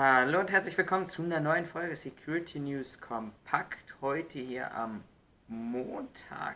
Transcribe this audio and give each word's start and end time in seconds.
Hallo 0.00 0.38
und 0.38 0.52
herzlich 0.52 0.78
willkommen 0.78 1.06
zu 1.06 1.24
einer 1.24 1.40
neuen 1.40 1.66
Folge 1.66 1.96
Security 1.96 2.60
News 2.60 3.00
Kompakt. 3.00 3.96
Heute 4.00 4.38
hier 4.38 4.72
am 4.72 5.02
Montag. 5.48 6.54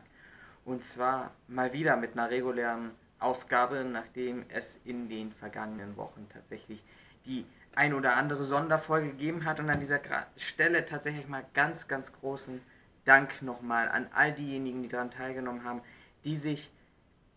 Und 0.64 0.84
zwar 0.84 1.32
mal 1.48 1.72
wieder 1.72 1.96
mit 1.96 2.12
einer 2.12 2.30
regulären 2.30 2.92
Ausgabe, 3.18 3.82
nachdem 3.82 4.44
es 4.48 4.78
in 4.84 5.08
den 5.08 5.32
vergangenen 5.32 5.96
Wochen 5.96 6.28
tatsächlich 6.32 6.84
die 7.26 7.44
ein 7.74 7.94
oder 7.94 8.14
andere 8.14 8.44
Sonderfolge 8.44 9.08
gegeben 9.08 9.44
hat. 9.44 9.58
Und 9.58 9.70
an 9.70 9.80
dieser 9.80 9.98
Stelle 10.36 10.86
tatsächlich 10.86 11.26
mal 11.26 11.44
ganz, 11.52 11.88
ganz 11.88 12.12
großen 12.12 12.62
Dank 13.04 13.42
nochmal 13.42 13.88
an 13.88 14.06
all 14.14 14.32
diejenigen, 14.32 14.84
die 14.84 14.88
daran 14.88 15.10
teilgenommen 15.10 15.64
haben, 15.64 15.82
die 16.24 16.36
sich 16.36 16.70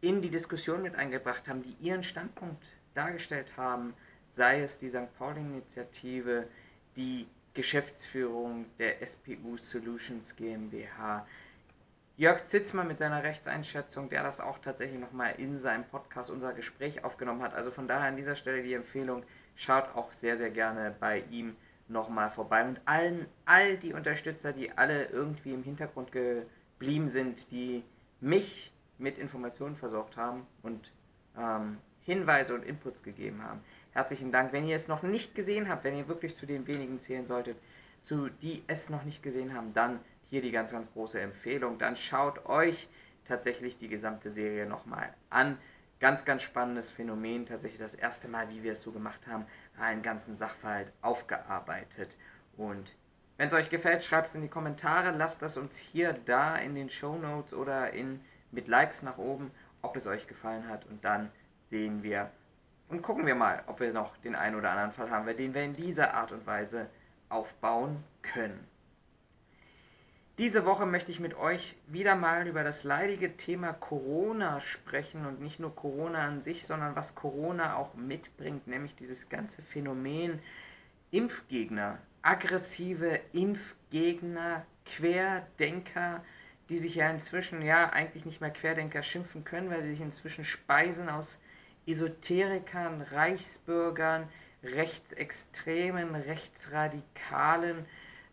in 0.01 0.21
die 0.21 0.29
Diskussion 0.29 0.83
mit 0.83 0.95
eingebracht 0.95 1.49
haben, 1.49 1.63
die 1.63 1.75
ihren 1.83 2.03
Standpunkt 2.03 2.73
dargestellt 2.93 3.53
haben 3.57 3.95
sei 4.35 4.61
es 4.61 4.77
die 4.77 4.89
St. 4.89 5.13
Pauli-Initiative, 5.17 6.47
die 6.97 7.27
Geschäftsführung 7.53 8.65
der 8.77 9.01
SPU 9.05 9.55
Solutions 9.55 10.35
GmbH. 10.35 11.25
Jörg 12.17 12.45
Zitzmann 12.47 12.87
mit 12.87 12.97
seiner 12.97 13.23
Rechtseinschätzung, 13.23 14.09
der 14.09 14.23
das 14.23 14.41
auch 14.41 14.59
tatsächlich 14.59 14.99
nochmal 14.99 15.35
in 15.37 15.57
seinem 15.57 15.85
Podcast 15.85 16.29
unser 16.29 16.53
Gespräch 16.53 17.03
aufgenommen 17.05 17.41
hat. 17.41 17.53
Also 17.53 17.71
von 17.71 17.87
daher 17.87 18.09
an 18.09 18.17
dieser 18.17 18.35
Stelle 18.35 18.61
die 18.61 18.73
Empfehlung, 18.73 19.23
schaut 19.55 19.95
auch 19.95 20.11
sehr, 20.11 20.35
sehr 20.35 20.51
gerne 20.51 20.93
bei 20.99 21.23
ihm 21.31 21.55
nochmal 21.87 22.29
vorbei. 22.29 22.65
Und 22.65 22.81
allen, 22.85 23.27
all 23.45 23.77
die 23.77 23.93
Unterstützer, 23.93 24.51
die 24.51 24.71
alle 24.77 25.05
irgendwie 25.05 25.53
im 25.53 25.63
Hintergrund 25.63 26.11
geblieben 26.11 27.07
sind, 27.07 27.51
die 27.51 27.83
mich 28.19 28.73
mit 28.97 29.17
Informationen 29.17 29.77
versorgt 29.77 30.17
haben 30.17 30.45
und 30.61 30.91
ähm, 31.37 31.77
Hinweise 32.01 32.53
und 32.53 32.63
Inputs 32.63 33.01
gegeben 33.01 33.41
haben 33.41 33.61
herzlichen 33.95 34.31
Dank. 34.31 34.51
Wenn 34.53 34.67
ihr 34.67 34.75
es 34.75 34.87
noch 34.87 35.01
nicht 35.01 35.33
gesehen 35.33 35.69
habt, 35.69 35.85
wenn 35.85 35.97
ihr 35.97 36.07
wirklich 36.07 36.35
zu 36.35 36.45
den 36.45 36.67
wenigen 36.67 36.99
zählen 36.99 37.25
solltet, 37.25 37.57
zu 38.01 38.29
die 38.29 38.63
es 38.67 38.89
noch 38.89 39.03
nicht 39.03 39.23
gesehen 39.23 39.55
haben, 39.55 39.73
dann 39.73 39.99
hier 40.23 40.41
die 40.41 40.51
ganz, 40.51 40.71
ganz 40.71 40.91
große 40.91 41.19
Empfehlung. 41.19 41.77
Dann 41.77 41.95
schaut 41.95 42.45
euch 42.45 42.89
tatsächlich 43.23 43.77
die 43.77 43.87
gesamte 43.87 44.29
Serie 44.29 44.65
nochmal 44.65 45.13
an. 45.29 45.57
Ganz, 46.01 46.25
ganz 46.25 46.41
spannendes 46.41 46.91
Phänomen. 46.91 47.45
Tatsächlich 47.45 47.79
das 47.79 47.95
erste 47.95 48.27
Mal, 48.27 48.49
wie 48.49 48.63
wir 48.63 48.73
es 48.73 48.83
so 48.83 48.91
gemacht 48.91 49.27
haben, 49.27 49.45
einen 49.79 50.03
ganzen 50.03 50.35
Sachverhalt 50.35 50.91
aufgearbeitet. 51.01 52.17
Und 52.57 52.93
wenn 53.37 53.47
es 53.47 53.53
euch 53.53 53.69
gefällt, 53.69 54.03
schreibt 54.03 54.27
es 54.27 54.35
in 54.35 54.41
die 54.41 54.49
Kommentare. 54.49 55.11
Lasst 55.11 55.41
das 55.41 55.55
uns 55.57 55.77
hier, 55.77 56.13
da 56.25 56.57
in 56.57 56.75
den 56.75 56.89
Show 56.89 57.15
Notes 57.15 57.53
oder 57.53 57.91
in, 57.93 58.19
mit 58.51 58.67
Likes 58.67 59.03
nach 59.03 59.17
oben, 59.17 59.51
ob 59.81 59.95
es 59.95 60.05
euch 60.05 60.27
gefallen 60.27 60.67
hat. 60.67 60.85
Und 60.85 61.05
dann 61.05 61.31
sehen 61.69 62.03
wir 62.03 62.29
und 62.89 63.01
gucken 63.01 63.25
wir 63.25 63.35
mal, 63.35 63.63
ob 63.67 63.79
wir 63.79 63.93
noch 63.93 64.15
den 64.17 64.35
einen 64.35 64.55
oder 64.55 64.71
anderen 64.71 64.91
Fall 64.91 65.09
haben, 65.09 65.25
den 65.37 65.53
wir 65.53 65.63
in 65.63 65.73
dieser 65.73 66.13
Art 66.13 66.31
und 66.31 66.45
Weise 66.45 66.87
aufbauen 67.29 68.03
können. 68.21 68.67
Diese 70.37 70.65
Woche 70.65 70.85
möchte 70.85 71.11
ich 71.11 71.21
mit 71.21 71.35
euch 71.35 71.77
wieder 71.87 72.15
mal 72.15 72.45
über 72.45 72.63
das 72.63 72.83
leidige 72.83 73.37
Thema 73.37 73.71
Corona 73.71 74.59
sprechen 74.59 75.25
und 75.25 75.39
nicht 75.39 75.61
nur 75.61 75.73
Corona 75.73 76.27
an 76.27 76.41
sich, 76.41 76.65
sondern 76.65 76.97
was 76.97 77.15
Corona 77.15 77.77
auch 77.77 77.93
mitbringt, 77.93 78.67
nämlich 78.67 78.95
dieses 78.95 79.29
ganze 79.29 79.61
Phänomen 79.61 80.41
Impfgegner, 81.11 81.99
aggressive 82.21 83.21
Impfgegner, 83.31 84.65
Querdenker, 84.85 86.21
die 86.67 86.77
sich 86.77 86.95
ja 86.95 87.09
inzwischen 87.09 87.61
ja 87.61 87.91
eigentlich 87.91 88.25
nicht 88.25 88.41
mehr 88.41 88.51
Querdenker 88.51 89.03
schimpfen 89.03 89.45
können, 89.45 89.69
weil 89.69 89.83
sie 89.83 89.91
sich 89.91 90.01
inzwischen 90.01 90.43
speisen 90.43 91.07
aus 91.07 91.39
Esoterikern, 91.85 93.01
Reichsbürgern, 93.01 94.27
Rechtsextremen, 94.63 96.15
Rechtsradikalen, 96.15 97.85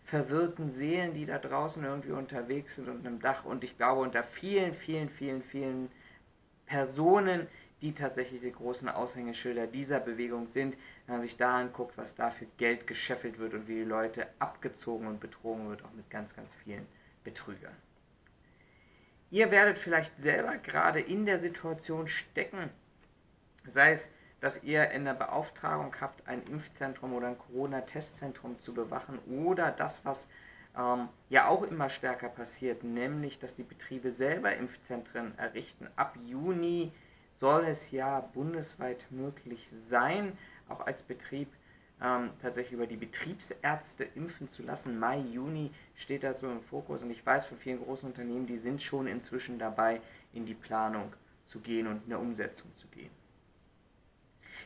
verwirrten 0.04 0.70
Seelen, 0.70 1.14
die 1.14 1.26
da 1.26 1.38
draußen 1.38 1.84
irgendwie 1.84 2.12
unterwegs 2.12 2.76
sind 2.76 2.88
und 2.88 3.06
einem 3.06 3.20
Dach 3.20 3.44
und 3.44 3.64
ich 3.64 3.76
glaube 3.76 4.00
unter 4.00 4.22
vielen, 4.22 4.74
vielen, 4.74 5.08
vielen, 5.08 5.42
vielen 5.42 5.90
Personen, 6.66 7.46
die 7.82 7.92
tatsächlich 7.94 8.40
die 8.40 8.52
großen 8.52 8.88
Aushängeschilder 8.88 9.66
dieser 9.66 10.00
Bewegung 10.00 10.46
sind, 10.46 10.76
wenn 11.06 11.16
man 11.16 11.22
sich 11.22 11.36
da 11.36 11.58
anguckt, 11.58 11.98
was 11.98 12.14
da 12.14 12.30
für 12.30 12.46
Geld 12.56 12.86
gescheffelt 12.86 13.38
wird 13.38 13.54
und 13.54 13.68
wie 13.68 13.76
die 13.76 13.84
Leute 13.84 14.28
abgezogen 14.38 15.06
und 15.06 15.20
betrogen 15.20 15.68
wird, 15.68 15.84
auch 15.84 15.92
mit 15.92 16.08
ganz, 16.08 16.34
ganz 16.36 16.54
vielen 16.54 16.86
Betrügern. 17.24 17.74
Ihr 19.30 19.50
werdet 19.50 19.78
vielleicht 19.78 20.16
selber 20.16 20.58
gerade 20.58 21.00
in 21.00 21.26
der 21.26 21.38
Situation 21.38 22.06
stecken, 22.06 22.70
sei 23.66 23.92
es, 23.92 24.08
dass 24.40 24.62
ihr 24.64 24.90
in 24.90 25.04
der 25.04 25.14
Beauftragung 25.14 25.94
habt, 26.00 26.26
ein 26.26 26.42
Impfzentrum 26.46 27.14
oder 27.14 27.28
ein 27.28 27.38
Corona-Testzentrum 27.38 28.58
zu 28.58 28.74
bewachen 28.74 29.18
oder 29.20 29.70
das, 29.70 30.04
was 30.04 30.26
ähm, 30.76 31.08
ja 31.28 31.46
auch 31.48 31.62
immer 31.62 31.88
stärker 31.88 32.28
passiert, 32.28 32.82
nämlich, 32.82 33.38
dass 33.38 33.54
die 33.54 33.62
Betriebe 33.62 34.10
selber 34.10 34.54
Impfzentren 34.56 35.38
errichten. 35.38 35.86
Ab 35.96 36.16
Juni 36.20 36.92
soll 37.30 37.64
es 37.66 37.90
ja 37.92 38.20
bundesweit 38.20 39.06
möglich 39.10 39.70
sein, 39.88 40.36
auch 40.68 40.80
als 40.80 41.02
Betrieb 41.02 41.48
ähm, 42.02 42.30
tatsächlich 42.40 42.72
über 42.72 42.88
die 42.88 42.96
Betriebsärzte 42.96 44.02
impfen 44.02 44.48
zu 44.48 44.62
lassen. 44.62 44.98
Mai, 44.98 45.18
Juni 45.18 45.70
steht 45.94 46.24
da 46.24 46.32
so 46.32 46.50
im 46.50 46.62
Fokus 46.62 47.02
und 47.02 47.10
ich 47.10 47.24
weiß 47.24 47.46
von 47.46 47.58
vielen 47.58 47.82
großen 47.82 48.08
Unternehmen, 48.08 48.46
die 48.46 48.56
sind 48.56 48.82
schon 48.82 49.06
inzwischen 49.06 49.58
dabei, 49.58 50.00
in 50.32 50.46
die 50.46 50.54
Planung 50.54 51.12
zu 51.46 51.60
gehen 51.60 51.86
und 51.86 52.02
in 52.02 52.08
der 52.08 52.20
Umsetzung 52.20 52.74
zu 52.74 52.88
gehen. 52.88 53.21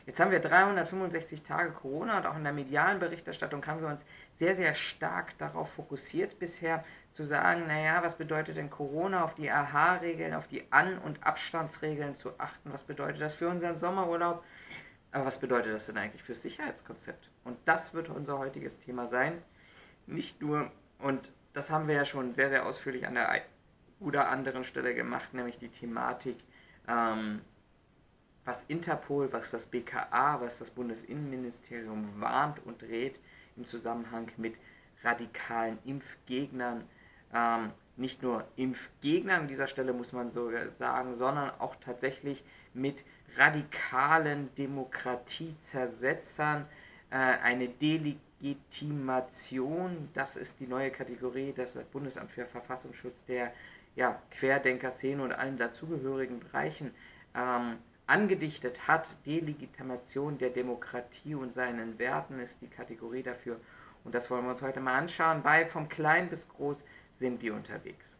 Jetzt 0.07 0.21
haben 0.21 0.31
wir 0.31 0.39
365 0.39 1.43
Tage 1.43 1.71
Corona 1.71 2.19
und 2.19 2.25
auch 2.27 2.37
in 2.37 2.45
der 2.45 2.53
medialen 2.53 2.97
Berichterstattung 2.99 3.65
haben 3.67 3.81
wir 3.81 3.89
uns 3.89 4.05
sehr, 4.35 4.55
sehr 4.55 4.73
stark 4.73 5.37
darauf 5.37 5.69
fokussiert 5.73 6.39
bisher 6.39 6.85
zu 7.11 7.25
sagen, 7.25 7.67
naja, 7.67 8.01
was 8.01 8.17
bedeutet 8.17 8.55
denn 8.55 8.69
Corona, 8.69 9.25
auf 9.25 9.35
die 9.35 9.51
AHA-Regeln, 9.51 10.33
auf 10.33 10.47
die 10.47 10.63
An- 10.71 10.97
und 10.99 11.21
Abstandsregeln 11.25 12.15
zu 12.15 12.39
achten, 12.39 12.71
was 12.71 12.85
bedeutet 12.85 13.19
das 13.19 13.35
für 13.35 13.49
unseren 13.49 13.77
Sommerurlaub, 13.77 14.45
aber 15.11 15.25
was 15.25 15.41
bedeutet 15.41 15.73
das 15.73 15.87
denn 15.87 15.97
eigentlich 15.97 16.23
fürs 16.23 16.41
Sicherheitskonzept? 16.41 17.29
Und 17.43 17.57
das 17.65 17.93
wird 17.93 18.07
unser 18.07 18.37
heutiges 18.37 18.79
Thema 18.79 19.07
sein. 19.07 19.41
Nicht 20.05 20.41
nur, 20.41 20.71
und 20.99 21.33
das 21.51 21.69
haben 21.69 21.89
wir 21.89 21.95
ja 21.95 22.05
schon 22.05 22.31
sehr, 22.31 22.47
sehr 22.47 22.65
ausführlich 22.65 23.05
an 23.07 23.15
der 23.15 23.41
oder 23.99 24.29
anderen 24.29 24.63
Stelle 24.63 24.95
gemacht, 24.95 25.33
nämlich 25.33 25.57
die 25.57 25.69
Thematik, 25.69 26.37
ähm, 26.87 27.41
was 28.47 28.63
Interpol, 28.69 29.31
was 29.33 29.51
das 29.51 29.67
BKA, 29.67 30.39
was 30.39 30.59
das 30.59 30.69
Bundesinnenministerium 30.69 32.21
warnt 32.21 32.65
und 32.65 32.81
rät 32.83 33.19
im 33.57 33.65
Zusammenhang 33.65 34.31
mit 34.37 34.57
radikalen 35.03 35.79
Impfgegnern. 35.83 36.85
Ähm, 37.33 37.71
nicht 37.97 38.23
nur 38.23 38.47
Impfgegnern 38.55 39.41
an 39.41 39.49
dieser 39.49 39.67
Stelle 39.67 39.91
muss 39.91 40.13
man 40.13 40.31
so 40.31 40.49
sagen, 40.77 41.15
sondern 41.15 41.51
auch 41.59 41.75
tatsächlich 41.75 42.45
mit 42.73 43.03
radikalen 43.35 44.55
Demokratiezersetzern 44.55 46.65
äh, 47.09 47.17
eine 47.17 47.67
Delegitimation, 47.67 50.07
das 50.13 50.37
ist 50.37 50.61
die 50.61 50.67
neue 50.67 50.91
Kategorie, 50.91 51.51
das 51.53 51.77
Bundesamt 51.91 52.31
für 52.31 52.45
Verfassungsschutz 52.45 53.25
der 53.25 53.51
ja, 53.97 54.21
Querdenker-Szene 54.31 55.21
und 55.21 55.33
allen 55.33 55.57
dazugehörigen 55.57 56.39
Bereichen 56.39 56.93
ähm, 57.35 57.79
angedichtet 58.07 58.87
hat. 58.87 59.17
Delegitimation 59.25 60.37
der 60.37 60.49
Demokratie 60.49 61.35
und 61.35 61.53
seinen 61.53 61.99
Werten 61.99 62.39
ist 62.39 62.61
die 62.61 62.69
Kategorie 62.69 63.23
dafür. 63.23 63.59
Und 64.03 64.15
das 64.15 64.31
wollen 64.31 64.45
wir 64.45 64.51
uns 64.51 64.61
heute 64.61 64.79
mal 64.79 64.97
anschauen. 64.97 65.43
Bei 65.43 65.65
vom 65.65 65.89
Klein 65.89 66.29
bis 66.29 66.47
Groß 66.47 66.83
sind 67.19 67.41
die 67.41 67.51
unterwegs. 67.51 68.17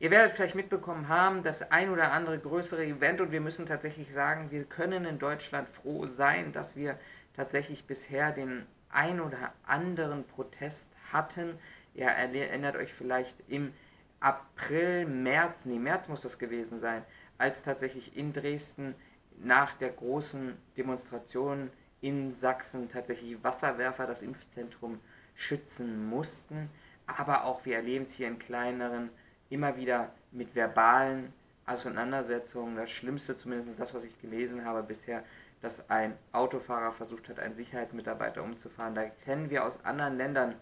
Ihr 0.00 0.10
werdet 0.10 0.32
vielleicht 0.32 0.56
mitbekommen 0.56 1.06
haben, 1.06 1.44
das 1.44 1.70
ein 1.70 1.88
oder 1.88 2.10
andere 2.10 2.36
größere 2.36 2.84
Event 2.84 3.20
und 3.20 3.30
wir 3.30 3.40
müssen 3.40 3.66
tatsächlich 3.66 4.12
sagen, 4.12 4.50
wir 4.50 4.64
können 4.64 5.04
in 5.04 5.20
Deutschland 5.20 5.68
froh 5.68 6.06
sein, 6.06 6.52
dass 6.52 6.74
wir 6.74 6.98
tatsächlich 7.34 7.84
bisher 7.84 8.32
den 8.32 8.66
ein 8.90 9.20
oder 9.20 9.52
anderen 9.64 10.24
Protest 10.24 10.90
hatten. 11.12 11.56
Ihr 11.94 12.06
erinnert 12.06 12.74
euch 12.74 12.92
vielleicht 12.92 13.48
im 13.48 13.72
April, 14.18 15.06
März, 15.06 15.66
nee, 15.66 15.78
März 15.78 16.08
muss 16.08 16.22
das 16.22 16.38
gewesen 16.40 16.80
sein, 16.80 17.04
als 17.38 17.62
tatsächlich 17.62 18.16
in 18.16 18.32
Dresden 18.32 18.96
nach 19.38 19.74
der 19.74 19.90
großen 19.90 20.56
Demonstration 20.76 21.70
in 22.00 22.32
Sachsen 22.32 22.88
tatsächlich 22.88 23.42
Wasserwerfer 23.42 24.06
das 24.06 24.22
Impfzentrum 24.22 25.00
schützen 25.34 26.08
mussten. 26.08 26.68
Aber 27.06 27.44
auch 27.44 27.64
wir 27.64 27.76
erleben 27.76 28.02
es 28.02 28.12
hier 28.12 28.28
in 28.28 28.38
kleineren, 28.38 29.10
immer 29.50 29.76
wieder 29.76 30.12
mit 30.30 30.54
verbalen 30.54 31.32
Auseinandersetzungen. 31.66 32.76
Das 32.76 32.90
Schlimmste, 32.90 33.36
zumindest 33.36 33.78
das, 33.78 33.94
was 33.94 34.04
ich 34.04 34.20
gelesen 34.20 34.64
habe 34.64 34.82
bisher, 34.82 35.22
dass 35.60 35.88
ein 35.90 36.16
Autofahrer 36.32 36.90
versucht 36.90 37.28
hat, 37.28 37.38
einen 37.38 37.54
Sicherheitsmitarbeiter 37.54 38.42
umzufahren. 38.42 38.94
Da 38.94 39.04
kennen 39.04 39.50
wir 39.50 39.64
aus 39.64 39.84
anderen 39.84 40.16
Ländern 40.16 40.56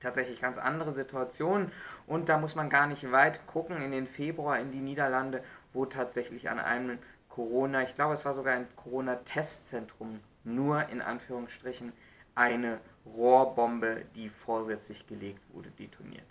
tatsächlich 0.00 0.40
ganz 0.40 0.58
andere 0.58 0.92
Situationen 0.92 1.72
und 2.06 2.28
da 2.28 2.38
muss 2.38 2.54
man 2.54 2.70
gar 2.70 2.86
nicht 2.86 3.10
weit 3.12 3.46
gucken 3.46 3.80
in 3.82 3.90
den 3.90 4.06
Februar 4.06 4.58
in 4.58 4.70
die 4.70 4.80
Niederlande, 4.80 5.42
wo 5.72 5.86
tatsächlich 5.86 6.50
an 6.50 6.58
einem 6.58 6.98
Corona, 7.36 7.82
ich 7.82 7.94
glaube 7.94 8.14
es 8.14 8.24
war 8.24 8.32
sogar 8.32 8.54
ein 8.54 8.66
Corona-Testzentrum, 8.76 10.20
nur 10.44 10.88
in 10.88 11.02
Anführungsstrichen 11.02 11.92
eine 12.34 12.80
Rohrbombe, 13.04 14.06
die 14.14 14.30
vorsätzlich 14.30 15.06
gelegt 15.06 15.42
wurde, 15.52 15.70
detoniert. 15.70 16.24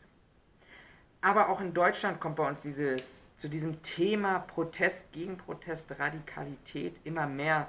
Aber 1.22 1.50
auch 1.50 1.62
in 1.62 1.76
Deutschland 1.76 2.20
kommt 2.20 2.38
bei 2.38 2.48
uns 2.48 2.64
dieses, 2.64 3.36
zu 3.36 3.50
diesem 3.50 3.84
Thema 3.84 4.40
Protest 4.40 5.12
gegen 5.12 5.38
Protest, 5.38 5.98
Radikalität 6.00 7.00
immer 7.04 7.28
mehr 7.28 7.68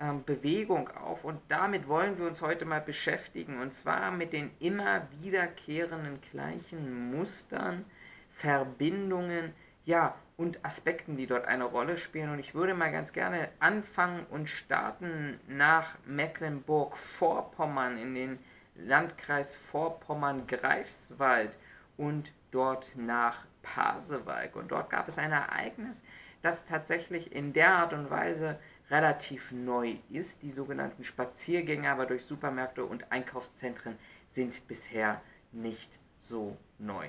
ähm, 0.00 0.24
Bewegung 0.24 0.88
auf. 0.88 1.24
Und 1.24 1.40
damit 1.46 1.86
wollen 1.86 2.18
wir 2.18 2.26
uns 2.26 2.42
heute 2.42 2.64
mal 2.64 2.80
beschäftigen. 2.80 3.60
Und 3.60 3.72
zwar 3.72 4.10
mit 4.10 4.32
den 4.32 4.50
immer 4.58 5.06
wiederkehrenden 5.20 6.20
gleichen 6.32 7.12
Mustern, 7.12 7.84
Verbindungen, 8.32 9.54
ja, 9.84 10.14
und 10.36 10.64
Aspekten, 10.64 11.16
die 11.16 11.26
dort 11.26 11.46
eine 11.46 11.64
Rolle 11.64 11.96
spielen. 11.96 12.30
Und 12.30 12.38
ich 12.38 12.54
würde 12.54 12.74
mal 12.74 12.90
ganz 12.90 13.12
gerne 13.12 13.48
anfangen 13.60 14.26
und 14.30 14.48
starten 14.48 15.38
nach 15.46 15.96
Mecklenburg-Vorpommern 16.06 17.98
in 17.98 18.14
den 18.14 18.38
Landkreis 18.74 19.56
Vorpommern-Greifswald 19.56 21.58
und 21.96 22.32
dort 22.50 22.90
nach 22.96 23.44
Pasewalk. 23.62 24.56
Und 24.56 24.72
dort 24.72 24.90
gab 24.90 25.08
es 25.08 25.18
ein 25.18 25.32
Ereignis, 25.32 26.02
das 26.42 26.64
tatsächlich 26.64 27.32
in 27.32 27.52
der 27.52 27.74
Art 27.74 27.92
und 27.92 28.10
Weise 28.10 28.58
relativ 28.90 29.52
neu 29.52 29.96
ist. 30.10 30.42
Die 30.42 30.50
sogenannten 30.50 31.04
Spaziergänge 31.04 31.90
aber 31.90 32.06
durch 32.06 32.24
Supermärkte 32.24 32.84
und 32.84 33.12
Einkaufszentren 33.12 33.98
sind 34.26 34.66
bisher 34.66 35.20
nicht 35.52 35.98
so 36.18 36.56
neu. 36.78 37.08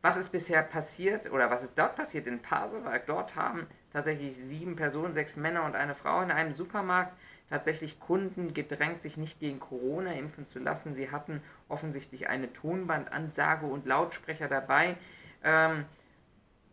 Was 0.00 0.16
ist 0.16 0.30
bisher 0.30 0.62
passiert 0.62 1.30
oder 1.32 1.50
was 1.50 1.64
ist 1.64 1.76
dort 1.76 1.96
passiert 1.96 2.26
in 2.26 2.40
Pasewalk? 2.40 3.06
Dort 3.06 3.34
haben 3.34 3.66
tatsächlich 3.92 4.36
sieben 4.36 4.76
Personen, 4.76 5.12
sechs 5.12 5.36
Männer 5.36 5.64
und 5.64 5.74
eine 5.74 5.94
Frau 5.94 6.22
in 6.22 6.30
einem 6.30 6.52
Supermarkt 6.52 7.12
tatsächlich 7.50 7.98
Kunden 7.98 8.54
gedrängt, 8.54 9.00
sich 9.00 9.16
nicht 9.16 9.40
gegen 9.40 9.58
Corona 9.58 10.12
impfen 10.12 10.44
zu 10.44 10.58
lassen. 10.60 10.94
Sie 10.94 11.10
hatten 11.10 11.42
offensichtlich 11.68 12.28
eine 12.28 12.52
Tonbandansage 12.52 13.66
und 13.66 13.86
Lautsprecher 13.86 14.48
dabei, 14.48 14.96
ähm, 15.42 15.84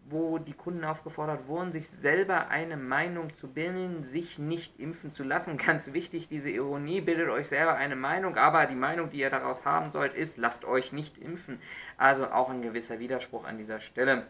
wo 0.07 0.37
die 0.37 0.53
Kunden 0.53 0.83
aufgefordert 0.83 1.47
wurden, 1.47 1.71
sich 1.71 1.89
selber 1.89 2.49
eine 2.49 2.77
Meinung 2.77 3.33
zu 3.33 3.47
bilden, 3.47 4.03
sich 4.03 4.37
nicht 4.37 4.79
impfen 4.79 5.11
zu 5.11 5.23
lassen. 5.23 5.57
Ganz 5.65 5.93
wichtig, 5.93 6.27
diese 6.27 6.49
Ironie, 6.49 7.01
bildet 7.01 7.29
euch 7.29 7.47
selber 7.47 7.75
eine 7.75 7.95
Meinung, 7.95 8.37
aber 8.37 8.67
die 8.67 8.75
Meinung, 8.75 9.09
die 9.09 9.19
ihr 9.19 9.31
daraus 9.31 9.65
haben 9.65 9.89
sollt, 9.89 10.13
ist, 10.13 10.37
lasst 10.37 10.63
euch 10.63 10.93
nicht 10.93 11.17
impfen. 11.17 11.59
Also 11.97 12.27
auch 12.27 12.49
ein 12.49 12.61
gewisser 12.61 12.99
Widerspruch 12.99 13.45
an 13.45 13.57
dieser 13.57 13.79
Stelle. 13.79 14.27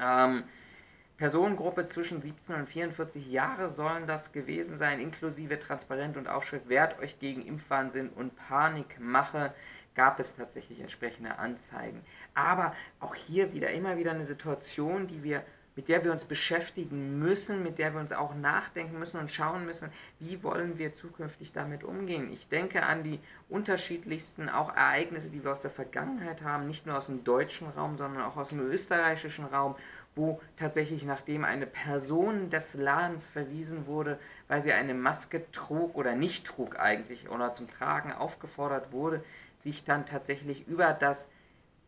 Ähm, 0.00 0.44
Personengruppe 1.16 1.86
zwischen 1.86 2.20
17 2.20 2.56
und 2.56 2.68
44 2.68 3.30
Jahre 3.30 3.68
sollen 3.68 4.08
das 4.08 4.32
gewesen 4.32 4.76
sein, 4.76 4.98
inklusive 4.98 5.60
Transparent 5.60 6.16
und 6.16 6.26
Aufschrift 6.26 6.68
Wehrt 6.68 6.98
euch 6.98 7.20
gegen 7.20 7.46
Impfwahnsinn 7.46 8.08
und 8.08 8.34
Panikmache 8.34 9.54
gab 9.94 10.20
es 10.20 10.34
tatsächlich 10.34 10.80
entsprechende 10.80 11.38
Anzeigen. 11.38 12.00
Aber 12.34 12.74
auch 13.00 13.14
hier 13.14 13.52
wieder 13.52 13.70
immer 13.70 13.96
wieder 13.98 14.12
eine 14.12 14.24
Situation, 14.24 15.06
die 15.06 15.22
wir 15.22 15.42
mit 15.74 15.88
der 15.88 16.04
wir 16.04 16.12
uns 16.12 16.26
beschäftigen 16.26 17.18
müssen, 17.18 17.62
mit 17.62 17.78
der 17.78 17.94
wir 17.94 18.00
uns 18.00 18.12
auch 18.12 18.34
nachdenken 18.34 18.98
müssen 18.98 19.18
und 19.18 19.30
schauen 19.30 19.64
müssen, 19.64 19.90
wie 20.18 20.42
wollen 20.42 20.76
wir 20.76 20.92
zukünftig 20.92 21.52
damit 21.52 21.82
umgehen. 21.82 22.30
Ich 22.30 22.48
denke 22.48 22.82
an 22.82 23.02
die 23.02 23.20
unterschiedlichsten 23.48 24.50
auch 24.50 24.76
Ereignisse, 24.76 25.30
die 25.30 25.42
wir 25.42 25.52
aus 25.52 25.62
der 25.62 25.70
Vergangenheit 25.70 26.42
haben, 26.42 26.66
nicht 26.66 26.86
nur 26.86 26.98
aus 26.98 27.06
dem 27.06 27.24
deutschen 27.24 27.68
Raum, 27.68 27.96
sondern 27.96 28.22
auch 28.22 28.36
aus 28.36 28.50
dem 28.50 28.60
österreichischen 28.60 29.46
Raum 29.46 29.76
wo 30.14 30.40
tatsächlich 30.56 31.04
nachdem 31.04 31.44
eine 31.44 31.66
Person 31.66 32.50
des 32.50 32.74
Ladens 32.74 33.26
verwiesen 33.26 33.86
wurde, 33.86 34.18
weil 34.48 34.60
sie 34.60 34.72
eine 34.72 34.94
Maske 34.94 35.50
trug 35.52 35.94
oder 35.94 36.14
nicht 36.14 36.46
trug 36.46 36.78
eigentlich 36.78 37.30
oder 37.30 37.52
zum 37.52 37.68
Tragen 37.68 38.12
aufgefordert 38.12 38.92
wurde, 38.92 39.24
sich 39.62 39.84
dann 39.84 40.06
tatsächlich 40.06 40.66
über 40.66 40.92
das, 40.92 41.28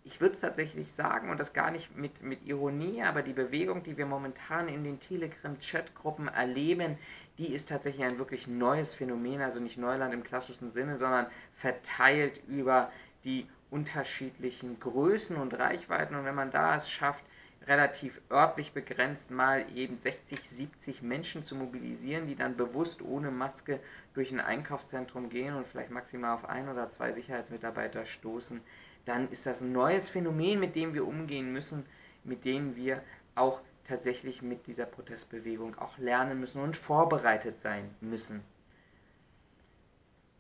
ich 0.04 0.20
würde 0.20 0.34
es 0.34 0.40
tatsächlich 0.40 0.92
sagen 0.92 1.30
und 1.30 1.40
das 1.40 1.52
gar 1.52 1.70
nicht 1.70 1.96
mit, 1.96 2.22
mit 2.22 2.46
Ironie, 2.46 3.02
aber 3.02 3.22
die 3.22 3.32
Bewegung, 3.32 3.82
die 3.82 3.96
wir 3.96 4.06
momentan 4.06 4.68
in 4.68 4.84
den 4.84 5.00
Telegram-Chatgruppen 5.00 6.28
erleben, 6.28 6.98
die 7.38 7.52
ist 7.52 7.68
tatsächlich 7.68 8.04
ein 8.04 8.18
wirklich 8.18 8.46
neues 8.46 8.94
Phänomen, 8.94 9.40
also 9.40 9.60
nicht 9.60 9.76
Neuland 9.76 10.14
im 10.14 10.22
klassischen 10.22 10.70
Sinne, 10.70 10.96
sondern 10.98 11.26
verteilt 11.54 12.40
über 12.46 12.92
die 13.24 13.48
unterschiedlichen 13.70 14.78
Größen 14.78 15.36
und 15.36 15.58
Reichweiten. 15.58 16.14
Und 16.14 16.24
wenn 16.24 16.34
man 16.34 16.52
da 16.52 16.76
es 16.76 16.88
schafft, 16.88 17.24
relativ 17.66 18.20
örtlich 18.30 18.72
begrenzt 18.72 19.30
mal 19.30 19.64
eben 19.74 19.96
60, 19.98 20.48
70 20.48 21.02
Menschen 21.02 21.42
zu 21.42 21.56
mobilisieren, 21.56 22.26
die 22.26 22.36
dann 22.36 22.56
bewusst 22.56 23.02
ohne 23.02 23.30
Maske 23.30 23.80
durch 24.12 24.32
ein 24.32 24.40
Einkaufszentrum 24.40 25.30
gehen 25.30 25.54
und 25.54 25.66
vielleicht 25.66 25.90
maximal 25.90 26.34
auf 26.34 26.44
ein 26.44 26.68
oder 26.68 26.88
zwei 26.90 27.12
Sicherheitsmitarbeiter 27.12 28.04
stoßen, 28.04 28.60
dann 29.04 29.28
ist 29.28 29.46
das 29.46 29.60
ein 29.60 29.72
neues 29.72 30.08
Phänomen, 30.08 30.60
mit 30.60 30.76
dem 30.76 30.94
wir 30.94 31.06
umgehen 31.06 31.52
müssen, 31.52 31.84
mit 32.24 32.44
dem 32.44 32.76
wir 32.76 33.02
auch 33.34 33.60
tatsächlich 33.86 34.42
mit 34.42 34.66
dieser 34.66 34.86
Protestbewegung 34.86 35.76
auch 35.78 35.98
lernen 35.98 36.40
müssen 36.40 36.62
und 36.62 36.76
vorbereitet 36.76 37.60
sein 37.60 37.94
müssen. 38.00 38.42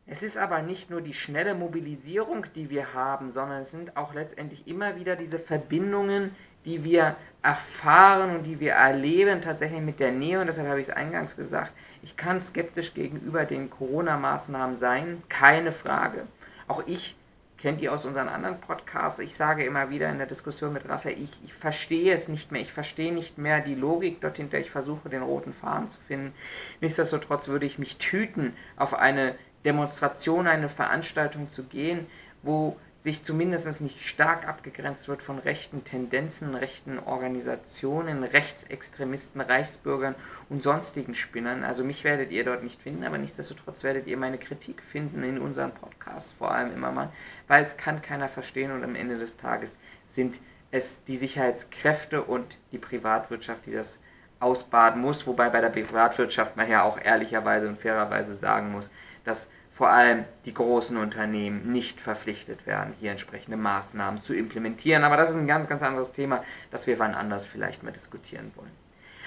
Es 0.06 0.22
ist 0.22 0.36
aber 0.36 0.60
nicht 0.60 0.90
nur 0.90 1.00
die 1.00 1.14
schnelle 1.14 1.54
Mobilisierung, 1.54 2.46
die 2.54 2.68
wir 2.68 2.92
haben, 2.92 3.30
sondern 3.30 3.60
es 3.60 3.70
sind 3.70 3.96
auch 3.96 4.12
letztendlich 4.12 4.66
immer 4.66 4.96
wieder 4.96 5.16
diese 5.16 5.38
Verbindungen, 5.38 6.34
die 6.64 6.84
wir 6.84 7.16
erfahren 7.42 8.36
und 8.36 8.44
die 8.44 8.58
wir 8.58 8.72
erleben, 8.72 9.42
tatsächlich 9.42 9.82
mit 9.82 10.00
der 10.00 10.12
Nähe. 10.12 10.40
Und 10.40 10.46
deshalb 10.46 10.68
habe 10.68 10.80
ich 10.80 10.88
es 10.88 10.94
eingangs 10.94 11.36
gesagt, 11.36 11.72
ich 12.02 12.16
kann 12.16 12.40
skeptisch 12.40 12.94
gegenüber 12.94 13.44
den 13.44 13.68
Corona-Maßnahmen 13.70 14.76
sein, 14.76 15.22
keine 15.28 15.72
Frage. 15.72 16.26
Auch 16.66 16.82
ich 16.86 17.16
kennt 17.58 17.80
ihr 17.80 17.92
aus 17.92 18.04
unseren 18.04 18.28
anderen 18.28 18.60
Podcasts. 18.60 19.20
Ich 19.20 19.36
sage 19.36 19.64
immer 19.64 19.90
wieder 19.90 20.08
in 20.10 20.18
der 20.18 20.26
Diskussion 20.26 20.72
mit 20.72 20.88
Raphael, 20.88 21.18
ich, 21.18 21.30
ich 21.44 21.54
verstehe 21.54 22.12
es 22.12 22.28
nicht 22.28 22.52
mehr. 22.52 22.60
Ich 22.60 22.72
verstehe 22.72 23.12
nicht 23.12 23.38
mehr 23.38 23.60
die 23.60 23.74
Logik 23.74 24.20
dort 24.20 24.36
hinter. 24.36 24.58
Ich 24.58 24.70
versuche 24.70 25.08
den 25.08 25.22
roten 25.22 25.52
Faden 25.52 25.88
zu 25.88 26.00
finden. 26.02 26.34
Nichtsdestotrotz 26.80 27.48
würde 27.48 27.66
ich 27.66 27.78
mich 27.78 27.98
tüten, 27.98 28.54
auf 28.76 28.94
eine 28.94 29.34
Demonstration, 29.64 30.46
eine 30.46 30.68
Veranstaltung 30.68 31.48
zu 31.48 31.64
gehen, 31.64 32.06
wo 32.42 32.76
sich 33.04 33.22
zumindest 33.22 33.82
nicht 33.82 34.02
stark 34.02 34.48
abgegrenzt 34.48 35.08
wird 35.08 35.20
von 35.22 35.38
rechten 35.38 35.84
Tendenzen, 35.84 36.54
rechten 36.54 36.98
Organisationen, 36.98 38.24
Rechtsextremisten, 38.24 39.42
Reichsbürgern 39.42 40.14
und 40.48 40.62
sonstigen 40.62 41.14
Spinnern. 41.14 41.64
Also 41.64 41.84
mich 41.84 42.02
werdet 42.02 42.32
ihr 42.32 42.46
dort 42.46 42.64
nicht 42.64 42.80
finden, 42.80 43.04
aber 43.04 43.18
nichtsdestotrotz 43.18 43.84
werdet 43.84 44.06
ihr 44.06 44.16
meine 44.16 44.38
Kritik 44.38 44.82
finden 44.82 45.22
in 45.22 45.38
unseren 45.38 45.72
Podcasts 45.72 46.32
vor 46.32 46.50
allem 46.50 46.72
immer 46.72 46.92
mal, 46.92 47.12
weil 47.46 47.62
es 47.62 47.76
kann 47.76 48.00
keiner 48.00 48.30
verstehen 48.30 48.72
und 48.72 48.82
am 48.82 48.94
Ende 48.94 49.18
des 49.18 49.36
Tages 49.36 49.78
sind 50.06 50.40
es 50.70 51.04
die 51.04 51.18
Sicherheitskräfte 51.18 52.22
und 52.22 52.56
die 52.72 52.78
Privatwirtschaft, 52.78 53.66
die 53.66 53.72
das 53.72 54.00
ausbaden 54.40 55.02
muss, 55.02 55.26
wobei 55.26 55.50
bei 55.50 55.60
der 55.60 55.68
Privatwirtschaft 55.68 56.56
man 56.56 56.70
ja 56.70 56.82
auch 56.82 56.98
ehrlicherweise 56.98 57.68
und 57.68 57.78
fairerweise 57.78 58.34
sagen 58.34 58.72
muss, 58.72 58.88
dass 59.24 59.46
vor 59.74 59.90
allem 59.90 60.24
die 60.44 60.54
großen 60.54 60.96
Unternehmen 60.96 61.72
nicht 61.72 62.00
verpflichtet 62.00 62.64
werden, 62.64 62.94
hier 63.00 63.10
entsprechende 63.10 63.56
Maßnahmen 63.56 64.20
zu 64.20 64.32
implementieren. 64.32 65.02
Aber 65.02 65.16
das 65.16 65.30
ist 65.30 65.36
ein 65.36 65.48
ganz, 65.48 65.68
ganz 65.68 65.82
anderes 65.82 66.12
Thema, 66.12 66.44
das 66.70 66.86
wir 66.86 67.00
wann 67.00 67.14
anders 67.14 67.44
vielleicht 67.44 67.82
mal 67.82 67.90
diskutieren 67.90 68.52
wollen. 68.54 68.70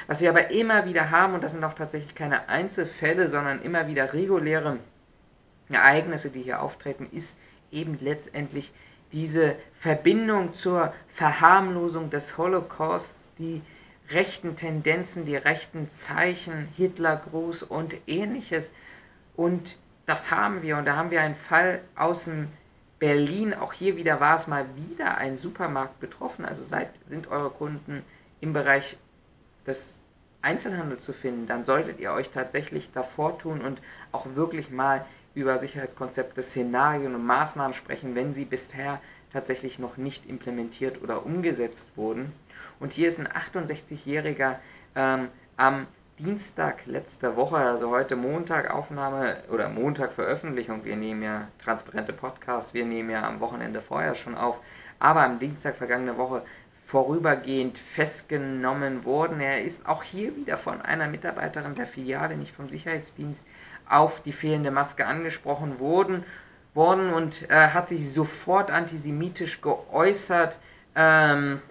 Was 0.07 0.21
wir 0.21 0.29
aber 0.29 0.51
immer 0.51 0.85
wieder 0.85 1.11
haben, 1.11 1.33
und 1.33 1.43
das 1.43 1.51
sind 1.51 1.65
auch 1.65 1.73
tatsächlich 1.73 2.15
keine 2.15 2.47
Einzelfälle, 2.47 3.27
sondern 3.27 3.61
immer 3.61 3.87
wieder 3.87 4.13
reguläre 4.13 4.79
Ereignisse, 5.69 6.29
die 6.29 6.43
hier 6.43 6.61
auftreten, 6.61 7.09
ist 7.11 7.37
eben 7.69 7.97
letztendlich 7.99 8.71
diese 9.11 9.55
Verbindung 9.73 10.53
zur 10.53 10.93
Verharmlosung 11.09 12.09
des 12.09 12.37
Holocausts, 12.37 13.33
die 13.37 13.61
rechten 14.11 14.55
Tendenzen, 14.55 15.25
die 15.25 15.35
rechten 15.35 15.89
Zeichen, 15.89 16.69
Hitlergruß 16.77 17.63
und 17.63 17.97
ähnliches. 18.07 18.71
Und 19.35 19.77
das 20.07 20.31
haben 20.31 20.63
wir 20.63 20.77
und 20.77 20.85
da 20.85 20.95
haben 20.95 21.11
wir 21.11 21.21
einen 21.21 21.35
Fall 21.35 21.81
aus 21.95 22.25
dem 22.25 22.47
Berlin. 22.97 23.53
Auch 23.53 23.73
hier 23.73 23.97
wieder 23.97 24.19
war 24.19 24.35
es 24.35 24.47
mal 24.47 24.65
wieder 24.75 25.17
ein 25.17 25.35
Supermarkt 25.37 25.99
betroffen. 25.99 26.45
Also 26.45 26.63
seid, 26.63 26.89
sind 27.07 27.27
eure 27.27 27.51
Kunden 27.51 28.03
im 28.41 28.53
Bereich 28.53 28.97
des 29.67 29.99
Einzelhandels 30.41 31.03
zu 31.03 31.13
finden, 31.13 31.45
dann 31.45 31.63
solltet 31.63 31.99
ihr 31.99 32.13
euch 32.13 32.29
tatsächlich 32.29 32.91
davor 32.93 33.37
tun 33.37 33.61
und 33.61 33.81
auch 34.11 34.25
wirklich 34.35 34.69
mal 34.69 35.05
über 35.33 35.57
Sicherheitskonzepte, 35.57 36.41
Szenarien 36.41 37.13
und 37.13 37.25
Maßnahmen 37.25 37.73
sprechen, 37.73 38.15
wenn 38.15 38.33
sie 38.33 38.45
bisher 38.45 39.01
tatsächlich 39.33 39.77
noch 39.77 39.97
nicht 39.97 40.25
implementiert 40.25 41.01
oder 41.01 41.25
umgesetzt 41.25 41.89
wurden. 41.95 42.31
Und 42.79 42.93
hier 42.93 43.07
ist 43.07 43.19
ein 43.19 43.27
68-Jähriger 43.27 44.55
ähm, 44.95 45.27
am 45.57 45.87
Dienstag 46.19 46.87
letzter 46.87 47.35
Woche, 47.35 47.57
also 47.57 47.91
heute 47.91 48.15
Montag 48.15 48.71
Aufnahme 48.73 49.37
oder 49.51 49.69
Montag 49.69 50.13
Veröffentlichung. 50.13 50.83
Wir 50.83 50.95
nehmen 50.95 51.21
ja 51.21 51.47
transparente 51.63 52.11
Podcasts, 52.11 52.73
wir 52.73 52.85
nehmen 52.85 53.11
ja 53.11 53.27
am 53.27 53.39
Wochenende 53.39 53.81
vorher 53.81 54.15
schon 54.15 54.33
auf, 54.35 54.59
aber 54.97 55.21
am 55.21 55.37
Dienstag 55.37 55.75
vergangene 55.75 56.17
Woche 56.17 56.41
vorübergehend 56.85 57.77
festgenommen 57.77 59.05
worden. 59.05 59.39
Er 59.39 59.61
ist 59.61 59.87
auch 59.87 60.01
hier 60.01 60.35
wieder 60.35 60.57
von 60.57 60.81
einer 60.81 61.07
Mitarbeiterin 61.07 61.75
der 61.75 61.85
Filiale, 61.85 62.35
nicht 62.35 62.55
vom 62.55 62.67
Sicherheitsdienst, 62.67 63.45
auf 63.87 64.23
die 64.23 64.31
fehlende 64.31 64.71
Maske 64.71 65.05
angesprochen 65.05 65.79
worden 65.79 66.25
worden 66.73 67.13
und 67.13 67.47
äh, 67.51 67.69
hat 67.69 67.89
sich 67.89 68.11
sofort 68.11 68.71
antisemitisch 68.71 69.61
geäußert. 69.61 70.57
Ähm, 70.95 71.61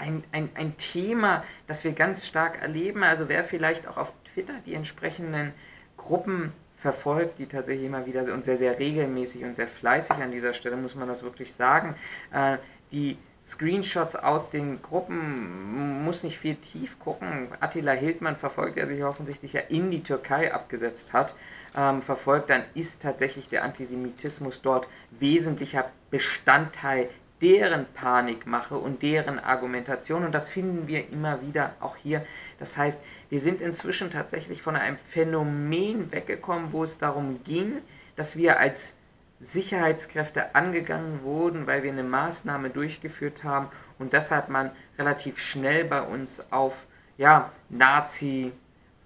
ein, 0.00 0.24
ein, 0.32 0.48
ein 0.54 0.76
Thema, 0.76 1.44
das 1.66 1.84
wir 1.84 1.92
ganz 1.92 2.26
stark 2.26 2.60
erleben. 2.60 3.02
Also 3.02 3.28
wer 3.28 3.44
vielleicht 3.44 3.86
auch 3.86 3.96
auf 3.96 4.12
Twitter 4.32 4.54
die 4.66 4.74
entsprechenden 4.74 5.52
Gruppen 5.96 6.52
verfolgt, 6.76 7.38
die 7.38 7.46
tatsächlich 7.46 7.86
immer 7.86 8.06
wieder 8.06 8.22
und 8.32 8.44
sehr, 8.44 8.56
sehr 8.56 8.78
regelmäßig 8.78 9.44
und 9.44 9.54
sehr 9.54 9.68
fleißig 9.68 10.16
an 10.16 10.30
dieser 10.30 10.54
Stelle, 10.54 10.76
muss 10.76 10.94
man 10.94 11.08
das 11.08 11.22
wirklich 11.22 11.52
sagen, 11.52 11.94
äh, 12.32 12.56
die 12.90 13.18
Screenshots 13.44 14.16
aus 14.16 14.50
den 14.50 14.80
Gruppen 14.82 16.04
muss 16.04 16.22
nicht 16.22 16.38
viel 16.38 16.56
tief 16.56 16.98
gucken. 16.98 17.48
Attila 17.60 17.92
Hildmann 17.92 18.36
verfolgt, 18.36 18.76
der 18.76 18.86
sich 18.86 19.02
offensichtlich 19.02 19.54
ja 19.54 19.60
in 19.60 19.90
die 19.90 20.02
Türkei 20.02 20.52
abgesetzt 20.54 21.12
hat, 21.12 21.34
ähm, 21.76 22.02
verfolgt, 22.02 22.50
dann 22.50 22.62
ist 22.74 23.02
tatsächlich 23.02 23.48
der 23.48 23.64
Antisemitismus 23.64 24.62
dort 24.62 24.88
wesentlicher 25.10 25.90
Bestandteil 26.10 27.08
deren 27.42 27.86
Panikmache 27.94 28.76
und 28.76 29.02
deren 29.02 29.38
Argumentation. 29.38 30.24
Und 30.24 30.32
das 30.32 30.50
finden 30.50 30.86
wir 30.86 31.08
immer 31.10 31.42
wieder 31.42 31.74
auch 31.80 31.96
hier. 31.96 32.24
Das 32.58 32.76
heißt, 32.76 33.02
wir 33.28 33.40
sind 33.40 33.60
inzwischen 33.60 34.10
tatsächlich 34.10 34.62
von 34.62 34.76
einem 34.76 34.98
Phänomen 35.10 36.12
weggekommen, 36.12 36.72
wo 36.72 36.82
es 36.82 36.98
darum 36.98 37.42
ging, 37.44 37.78
dass 38.16 38.36
wir 38.36 38.60
als 38.60 38.94
Sicherheitskräfte 39.40 40.54
angegangen 40.54 41.22
wurden, 41.22 41.66
weil 41.66 41.82
wir 41.82 41.90
eine 41.90 42.02
Maßnahme 42.02 42.68
durchgeführt 42.68 43.42
haben 43.42 43.68
und 43.98 44.12
deshalb 44.12 44.50
man 44.50 44.70
relativ 44.98 45.38
schnell 45.38 45.84
bei 45.84 46.02
uns 46.02 46.52
auf 46.52 46.86
ja, 47.16 47.50
Nazi, 47.70 48.52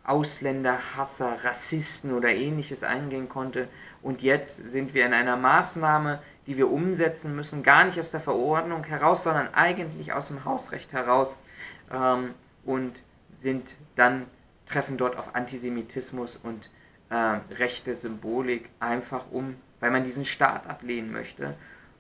Ausländer, 0.05 0.97
Hasser, 0.97 1.39
Rassisten 1.45 2.13
oder 2.13 2.31
ähnliches 2.31 2.83
eingehen 2.83 3.29
konnte. 3.29 3.69
Und 4.03 4.23
jetzt 4.23 4.69
sind 4.69 4.93
wir 4.93 5.07
in 5.07 5.15
einer 5.15 5.37
Maßnahme, 5.37 6.21
die 6.47 6.57
wir 6.57 6.71
umsetzen 6.71 7.35
müssen, 7.35 7.63
gar 7.63 7.85
nicht 7.85 7.99
aus 7.99 8.11
der 8.11 8.21
Verordnung 8.21 8.85
heraus, 8.85 9.25
sondern 9.25 9.53
eigentlich 9.55 10.13
aus 10.13 10.29
dem 10.29 10.45
Hausrecht 10.45 10.93
heraus 10.93 11.39
ähm, 11.91 12.35
und 12.65 13.03
sind 13.41 13.75
dann 13.97 14.27
treffen 14.67 14.97
dort 14.97 15.17
auf 15.17 15.35
Antisemitismus 15.35 16.37
und 16.37 16.71
äh, 17.11 17.41
rechte 17.55 17.95
Symbolik, 17.95 18.71
einfach 18.81 19.25
um, 19.31 19.57
weil 19.81 19.91
man 19.91 20.05
diesen 20.05 20.25
Staat 20.25 20.67
ablehnen 20.67 21.13
möchte. 21.13 21.55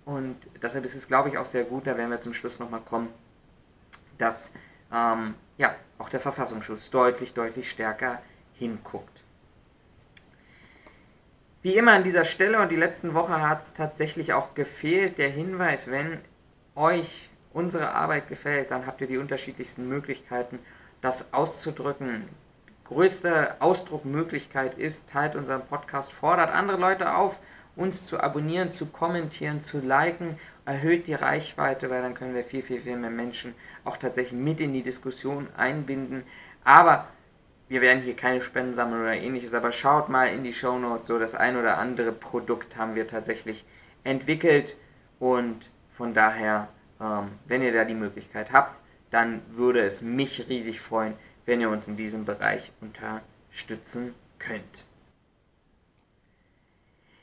Und 0.05 0.37
deshalb 0.63 0.85
ist 0.85 0.95
es, 0.95 1.07
glaube 1.07 1.29
ich, 1.29 1.39
auch 1.39 1.47
sehr 1.47 1.65
gut, 1.65 1.87
da 1.87 1.97
werden 1.97 2.11
wir 2.11 2.21
zum 2.21 2.35
Schluss 2.35 2.59
nochmal 2.59 2.81
kommen, 2.81 3.09
dass 4.19 4.51
ähm, 4.93 5.35
ja, 5.57 5.75
auch 5.99 6.09
der 6.09 6.21
Verfassungsschutz 6.21 6.91
deutlich, 6.91 7.35
deutlich 7.35 7.71
stärker 7.71 8.21
hinguckt. 8.55 9.24
Wie 11.65 11.79
immer 11.79 11.93
an 11.93 12.05
dieser 12.05 12.27
Stelle 12.27 12.61
und 12.61 12.71
die 12.71 12.77
letzten 12.77 13.15
Woche 13.15 13.41
hat 13.41 13.63
es 13.63 13.73
tatsächlich 13.73 14.35
auch 14.35 14.55
gefehlt, 14.55 15.17
der 15.17 15.31
Hinweis, 15.31 15.91
wenn 15.91 16.19
euch 16.75 17.31
unsere 17.55 17.93
Arbeit 17.93 18.29
gefällt, 18.29 18.71
dann 18.71 18.85
habt 18.87 19.01
ihr 19.01 19.07
die 19.07 19.17
unterschiedlichsten 19.17 19.89
Möglichkeiten, 19.89 20.59
das 21.01 21.33
auszudrücken. 21.33 22.29
Größte 22.85 23.63
Ausdruckmöglichkeit 23.63 24.75
ist, 24.75 25.09
teilt 25.09 25.37
unseren 25.37 25.65
Podcast, 25.65 26.13
fordert 26.13 26.51
andere 26.51 26.77
Leute 26.77 27.15
auf, 27.15 27.41
uns 27.77 28.05
zu 28.05 28.21
abonnieren, 28.21 28.71
zu 28.71 28.85
kommentieren, 28.85 29.63
zu 29.63 29.81
liken, 29.81 30.39
erhöht 30.67 31.07
die 31.07 31.15
Reichweite, 31.15 31.89
weil 31.89 32.03
dann 32.03 32.13
können 32.13 32.35
wir 32.35 32.45
viel, 32.45 32.61
viel, 32.61 32.83
viel 32.83 32.99
mehr 32.99 33.09
Menschen 33.09 33.55
auch 33.87 33.97
tatsächlich 33.97 34.39
mit 34.39 34.61
in 34.61 34.75
die 34.75 34.83
Diskussion 34.83 35.49
einbinden. 35.57 36.25
Aber 36.63 37.09
wir 37.69 37.81
werden 37.81 38.03
hier 38.03 38.15
keine 38.15 38.41
Spenden 38.41 38.75
sammeln 38.75 39.03
oder 39.03 39.15
ähnliches, 39.15 39.55
aber 39.55 39.73
schaut 39.73 40.09
mal 40.09 40.27
in 40.27 40.45
die 40.45 40.53
Show 40.53 40.79
Notes, 40.79 41.07
so 41.07 41.19
das 41.19 41.35
ein 41.35 41.57
oder 41.57 41.79
andere 41.79 42.13
Produkt 42.13 42.77
haben 42.77 42.95
wir 42.95 43.09
tatsächlich 43.09 43.65
entwickelt 44.05 44.77
und 45.19 45.71
von 45.93 46.13
daher, 46.13 46.69
ähm, 47.01 47.31
wenn 47.47 47.63
ihr 47.63 47.73
da 47.73 47.85
die 47.85 47.95
Möglichkeit 47.95 48.53
habt, 48.53 48.79
dann 49.11 49.43
würde 49.51 49.81
es 49.81 50.03
mich 50.03 50.49
riesig 50.49 50.81
freuen, 50.81 51.15
wenn 51.47 51.61
ihr 51.61 51.71
uns 51.71 51.89
in 51.89 51.97
diesem 51.97 52.25
Bereich 52.25 52.73
unterstützen 52.81 54.15
könnt. 54.39 54.85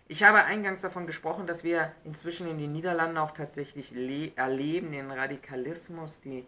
Ich 0.07 0.23
habe 0.23 0.43
eingangs 0.43 0.81
davon 0.81 1.07
gesprochen, 1.07 1.47
dass 1.47 1.63
wir 1.63 1.91
inzwischen 2.03 2.49
in 2.49 2.57
den 2.57 2.73
Niederlanden 2.73 3.17
auch 3.17 3.31
tatsächlich 3.31 3.93
erleben, 4.35 4.91
den 4.91 5.09
Radikalismus, 5.09 6.19
die 6.19 6.45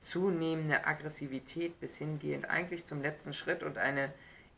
zunehmende 0.00 0.86
Aggressivität 0.86 1.78
bis 1.78 1.96
hingehend 1.96 2.48
eigentlich 2.50 2.84
zum 2.84 3.02
letzten 3.02 3.32
Schritt 3.32 3.62
und 3.62 3.78
eine 3.78 4.12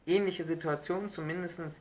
ähnliche 0.06 0.44
Situation, 0.44 1.08
zumindest 1.08 1.80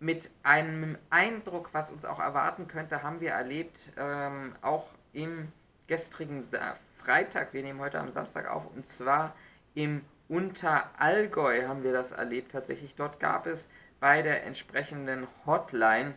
mit 0.00 0.30
einem 0.42 0.98
Eindruck, 1.08 1.70
was 1.72 1.90
uns 1.90 2.04
auch 2.04 2.18
erwarten 2.18 2.68
könnte, 2.68 3.02
haben 3.02 3.20
wir 3.20 3.30
erlebt, 3.30 3.92
ähm, 3.96 4.54
auch 4.62 4.88
im 5.12 5.52
gestrigen 5.86 6.42
Sa 6.42 6.76
Freitag, 6.98 7.52
wir 7.52 7.62
nehmen 7.62 7.80
heute 7.80 8.00
am 8.00 8.10
Samstag 8.10 8.50
auf, 8.50 8.66
und 8.74 8.84
zwar 8.84 9.36
im 9.74 10.02
Unterallgäu 10.28 11.68
haben 11.68 11.84
wir 11.84 11.92
das 11.92 12.10
erlebt 12.10 12.50
tatsächlich. 12.50 12.96
Dort 12.96 13.20
gab 13.20 13.46
es 13.46 13.68
bei 14.00 14.22
der 14.22 14.44
entsprechenden 14.44 15.28
Hotline 15.46 16.14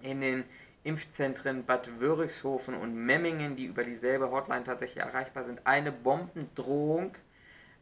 in 0.00 0.20
den 0.20 0.44
Impfzentren 0.84 1.64
Bad 1.64 2.00
Wörichshofen 2.00 2.74
und 2.74 2.94
Memmingen, 2.94 3.56
die 3.56 3.64
über 3.64 3.84
dieselbe 3.84 4.30
Hotline 4.30 4.64
tatsächlich 4.64 5.02
erreichbar 5.02 5.44
sind, 5.44 5.66
eine 5.66 5.90
Bombendrohung. 5.90 7.14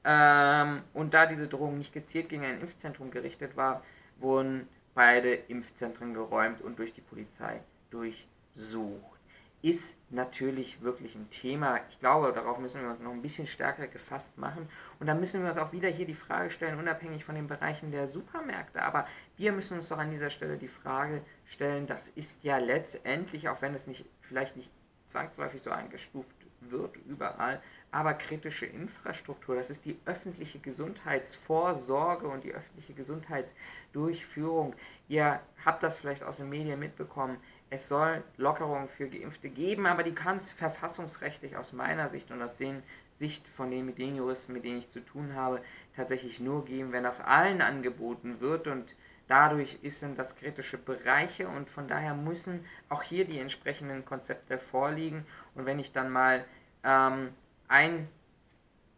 Ähm, 0.05 0.83
und 0.95 1.15
da 1.15 1.27
diese 1.27 1.49
Drohung 1.49 1.79
nicht 1.79 1.93
gezielt 1.93 2.29
gegen 2.29 2.45
ein 2.45 2.61
Impfzentrum 2.61 3.11
gerichtet 3.11 3.57
war, 3.57 3.85
wurden 4.19 4.69
beide 4.95 5.35
Impfzentren 5.35 6.15
geräumt 6.15 6.63
und 6.63 6.79
durch 6.79 6.93
die 6.93 7.01
Polizei 7.01 7.61
durchsucht 7.91 9.13
ist 9.63 9.95
natürlich 10.11 10.83
wirklich 10.83 11.15
ein 11.15 11.31
Thema. 11.31 11.79
Ich 11.89 12.01
glaube, 12.01 12.33
darauf 12.33 12.59
müssen 12.59 12.83
wir 12.83 12.91
uns 12.91 13.01
noch 13.01 13.13
ein 13.13 13.23
bisschen 13.23 13.47
stärker 13.47 13.87
gefasst 13.87 14.37
machen. 14.37 14.69
Und 14.99 15.07
dann 15.07 15.21
müssen 15.21 15.41
wir 15.41 15.49
uns 15.49 15.59
auch 15.59 15.73
wieder 15.73 15.89
hier 15.89 16.05
die 16.05 16.15
Frage 16.15 16.51
stellen, 16.51 16.79
unabhängig 16.79 17.25
von 17.25 17.37
den 17.37 17.47
Bereichen 17.47 17.93
der 17.93 18.09
Supermärkte. 18.09 18.83
Aber 18.83 19.07
wir 19.43 19.51
müssen 19.51 19.77
uns 19.77 19.89
doch 19.89 19.99
an 19.99 20.13
dieser 20.13 20.31
Stelle 20.31 20.57
die 20.57 20.69
Frage 20.69 21.21
stellen, 21.47 21.89
das 21.89 22.07
ist 22.15 22.45
ja 22.45 22.59
letztendlich, 22.59 23.49
auch 23.49 23.61
wenn 23.61 23.75
es 23.75 23.89
nicht 23.89 24.05
vielleicht 24.21 24.57
nicht 24.57 24.71
zwangsläufig 25.07 25.61
so 25.61 25.71
eingestuft 25.71 26.31
wird 26.61 26.97
überall, 27.09 27.61
aber 27.91 28.15
kritische 28.15 28.67
Infrastruktur, 28.67 29.57
das 29.57 29.69
ist 29.69 29.85
die 29.85 29.99
öffentliche 30.05 30.61
Gesundheitsvorsorge 30.61 32.29
und 32.29 32.45
die 32.45 32.55
öffentliche 32.55 32.95
Gesundheitsdurchführung. 32.95 34.77
Ihr 35.09 35.41
habt 35.65 35.83
das 35.83 35.97
vielleicht 35.97 36.23
aus 36.23 36.37
den 36.37 36.49
Medien 36.49 36.79
mitbekommen 36.79 37.39
es 37.73 37.89
soll 37.89 38.23
Lockerungen 38.37 38.87
für 38.87 39.09
Geimpfte 39.09 39.49
geben, 39.49 39.87
aber 39.87 40.03
die 40.03 40.15
kann 40.15 40.37
es 40.37 40.51
verfassungsrechtlich 40.51 41.57
aus 41.57 41.73
meiner 41.73 42.11
Sicht 42.11 42.31
und 42.31 42.43
aus 42.43 42.59
den 42.59 42.83
Sicht 43.13 43.49
von 43.49 43.71
den 43.71 43.87
Medienjuristen, 43.87 44.55
mit 44.55 44.65
denen 44.65 44.81
ich 44.81 44.91
zu 44.91 45.01
tun 45.01 45.35
habe, 45.35 45.63
tatsächlich 45.97 46.39
nur 46.39 46.67
geben, 46.67 46.93
wenn 46.93 47.03
das 47.03 47.23
allen 47.23 47.63
angeboten 47.63 48.41
wird 48.41 48.67
und 48.67 48.95
dadurch 49.29 49.79
sind 49.83 50.19
das 50.19 50.37
kritische 50.37 50.79
Bereiche 50.79 51.49
und 51.49 51.71
von 51.71 51.89
daher 51.89 52.15
müssen 52.15 52.65
auch 52.89 53.03
hier 53.03 53.25
die 53.25 53.39
entsprechenden 53.39 54.05
Konzepte 54.05 54.59
vorliegen 54.59 55.27
und 55.55 55.67
wenn 55.67 55.79
ich 55.79 55.93
dann 55.93 56.11
mal 56.11 56.45
ähm, 56.85 57.31
einen 57.69 58.09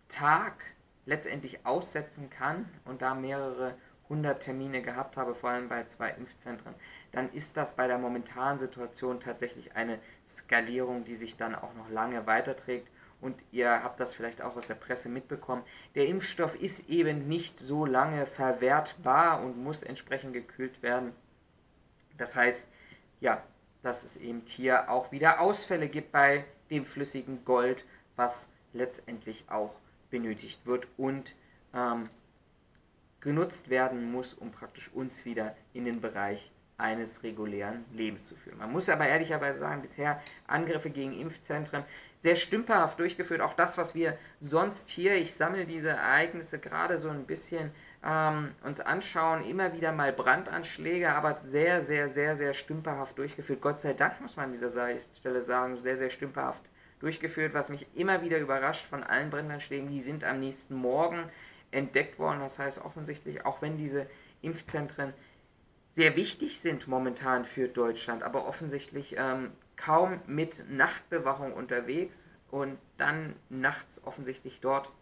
Tag 0.08 0.64
letztendlich 1.06 1.66
aussetzen 1.66 2.30
kann 2.30 2.68
und 2.84 3.02
da 3.02 3.14
mehrere 3.14 3.74
100 4.04 4.42
Termine 4.42 4.82
gehabt 4.82 5.16
habe, 5.16 5.34
vor 5.34 5.50
allem 5.50 5.68
bei 5.68 5.84
zwei 5.84 6.10
Impfzentren, 6.10 6.74
dann 7.12 7.32
ist 7.32 7.56
das 7.56 7.74
bei 7.74 7.86
der 7.86 7.98
momentanen 7.98 8.58
Situation 8.58 9.18
tatsächlich 9.18 9.76
eine 9.76 9.98
Skalierung, 10.26 11.04
die 11.04 11.14
sich 11.14 11.36
dann 11.36 11.54
auch 11.54 11.74
noch 11.74 11.88
lange 11.88 12.26
weiterträgt. 12.26 12.88
Und 13.24 13.42
ihr 13.52 13.82
habt 13.82 14.00
das 14.00 14.12
vielleicht 14.12 14.42
auch 14.42 14.54
aus 14.54 14.66
der 14.66 14.74
Presse 14.74 15.08
mitbekommen. 15.08 15.62
Der 15.94 16.06
Impfstoff 16.08 16.54
ist 16.60 16.90
eben 16.90 17.26
nicht 17.26 17.58
so 17.58 17.86
lange 17.86 18.26
verwertbar 18.26 19.42
und 19.42 19.56
muss 19.56 19.82
entsprechend 19.82 20.34
gekühlt 20.34 20.82
werden. 20.82 21.12
Das 22.18 22.36
heißt, 22.36 22.68
ja, 23.20 23.42
dass 23.82 24.04
es 24.04 24.18
eben 24.18 24.42
hier 24.44 24.90
auch 24.90 25.10
wieder 25.10 25.40
Ausfälle 25.40 25.88
gibt 25.88 26.12
bei 26.12 26.44
dem 26.68 26.84
flüssigen 26.84 27.46
Gold, 27.46 27.86
was 28.14 28.50
letztendlich 28.74 29.46
auch 29.48 29.74
benötigt 30.10 30.66
wird 30.66 30.86
und 30.98 31.34
ähm, 31.72 32.10
genutzt 33.20 33.70
werden 33.70 34.12
muss, 34.12 34.34
um 34.34 34.50
praktisch 34.52 34.92
uns 34.92 35.24
wieder 35.24 35.56
in 35.72 35.86
den 35.86 36.02
Bereich 36.02 36.52
eines 36.76 37.22
regulären 37.22 37.84
Lebens 37.92 38.26
zu 38.26 38.34
führen. 38.34 38.58
Man 38.58 38.72
muss 38.72 38.88
aber 38.88 39.06
ehrlicherweise 39.06 39.60
sagen, 39.60 39.82
bisher 39.82 40.20
Angriffe 40.46 40.90
gegen 40.90 41.18
Impfzentren 41.18 41.84
sehr 42.18 42.36
stümperhaft 42.36 42.98
durchgeführt. 42.98 43.40
Auch 43.40 43.54
das, 43.54 43.78
was 43.78 43.94
wir 43.94 44.18
sonst 44.40 44.88
hier, 44.88 45.14
ich 45.14 45.34
sammle 45.34 45.66
diese 45.66 45.90
Ereignisse 45.90 46.58
gerade 46.58 46.98
so 46.98 47.08
ein 47.10 47.26
bisschen 47.26 47.70
ähm, 48.04 48.52
uns 48.62 48.80
anschauen, 48.80 49.44
immer 49.44 49.72
wieder 49.72 49.92
mal 49.92 50.12
Brandanschläge, 50.12 51.12
aber 51.12 51.40
sehr, 51.44 51.84
sehr, 51.84 52.10
sehr, 52.10 52.34
sehr 52.34 52.54
stümperhaft 52.54 53.18
durchgeführt. 53.18 53.60
Gott 53.60 53.80
sei 53.80 53.92
Dank 53.92 54.20
muss 54.20 54.36
man 54.36 54.46
an 54.46 54.52
dieser 54.52 54.70
Stelle 55.18 55.42
sagen, 55.42 55.78
sehr, 55.78 55.96
sehr 55.96 56.10
stümperhaft 56.10 56.62
durchgeführt, 56.98 57.54
was 57.54 57.70
mich 57.70 57.86
immer 57.94 58.22
wieder 58.22 58.38
überrascht 58.38 58.86
von 58.86 59.02
allen 59.02 59.30
Brandanschlägen, 59.30 59.88
die 59.90 60.00
sind 60.00 60.24
am 60.24 60.40
nächsten 60.40 60.74
Morgen 60.74 61.24
entdeckt 61.70 62.18
worden. 62.18 62.40
Das 62.40 62.58
heißt 62.58 62.84
offensichtlich, 62.84 63.44
auch 63.44 63.62
wenn 63.62 63.76
diese 63.76 64.06
Impfzentren 64.42 65.12
sehr 65.94 66.16
wichtig 66.16 66.60
sind 66.60 66.88
momentan 66.88 67.44
für 67.44 67.68
Deutschland, 67.68 68.22
aber 68.22 68.46
offensichtlich 68.46 69.14
ähm, 69.16 69.52
kaum 69.76 70.20
mit 70.26 70.64
Nachtbewachung 70.68 71.52
unterwegs 71.52 72.26
und 72.50 72.78
dann 72.96 73.36
nachts 73.48 74.02
offensichtlich 74.04 74.60
dort 74.60 74.92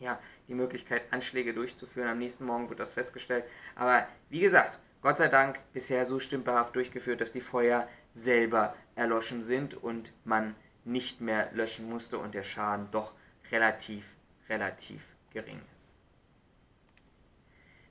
ja, 0.00 0.18
die 0.46 0.54
Möglichkeit, 0.54 1.02
Anschläge 1.10 1.52
durchzuführen. 1.52 2.08
Am 2.08 2.18
nächsten 2.18 2.44
Morgen 2.44 2.68
wird 2.68 2.80
das 2.80 2.94
festgestellt. 2.94 3.44
Aber 3.74 4.06
wie 4.30 4.40
gesagt, 4.40 4.80
Gott 5.02 5.18
sei 5.18 5.28
Dank 5.28 5.60
bisher 5.72 6.04
so 6.04 6.18
stümperhaft 6.18 6.74
durchgeführt, 6.74 7.20
dass 7.20 7.32
die 7.32 7.40
Feuer 7.40 7.88
selber 8.12 8.74
erloschen 8.94 9.42
sind 9.42 9.74
und 9.74 10.12
man 10.24 10.54
nicht 10.84 11.20
mehr 11.20 11.50
löschen 11.52 11.88
musste 11.88 12.18
und 12.18 12.34
der 12.34 12.42
Schaden 12.42 12.90
doch 12.90 13.14
relativ, 13.50 14.04
relativ 14.48 15.02
gering 15.32 15.60
ist. 15.70 15.77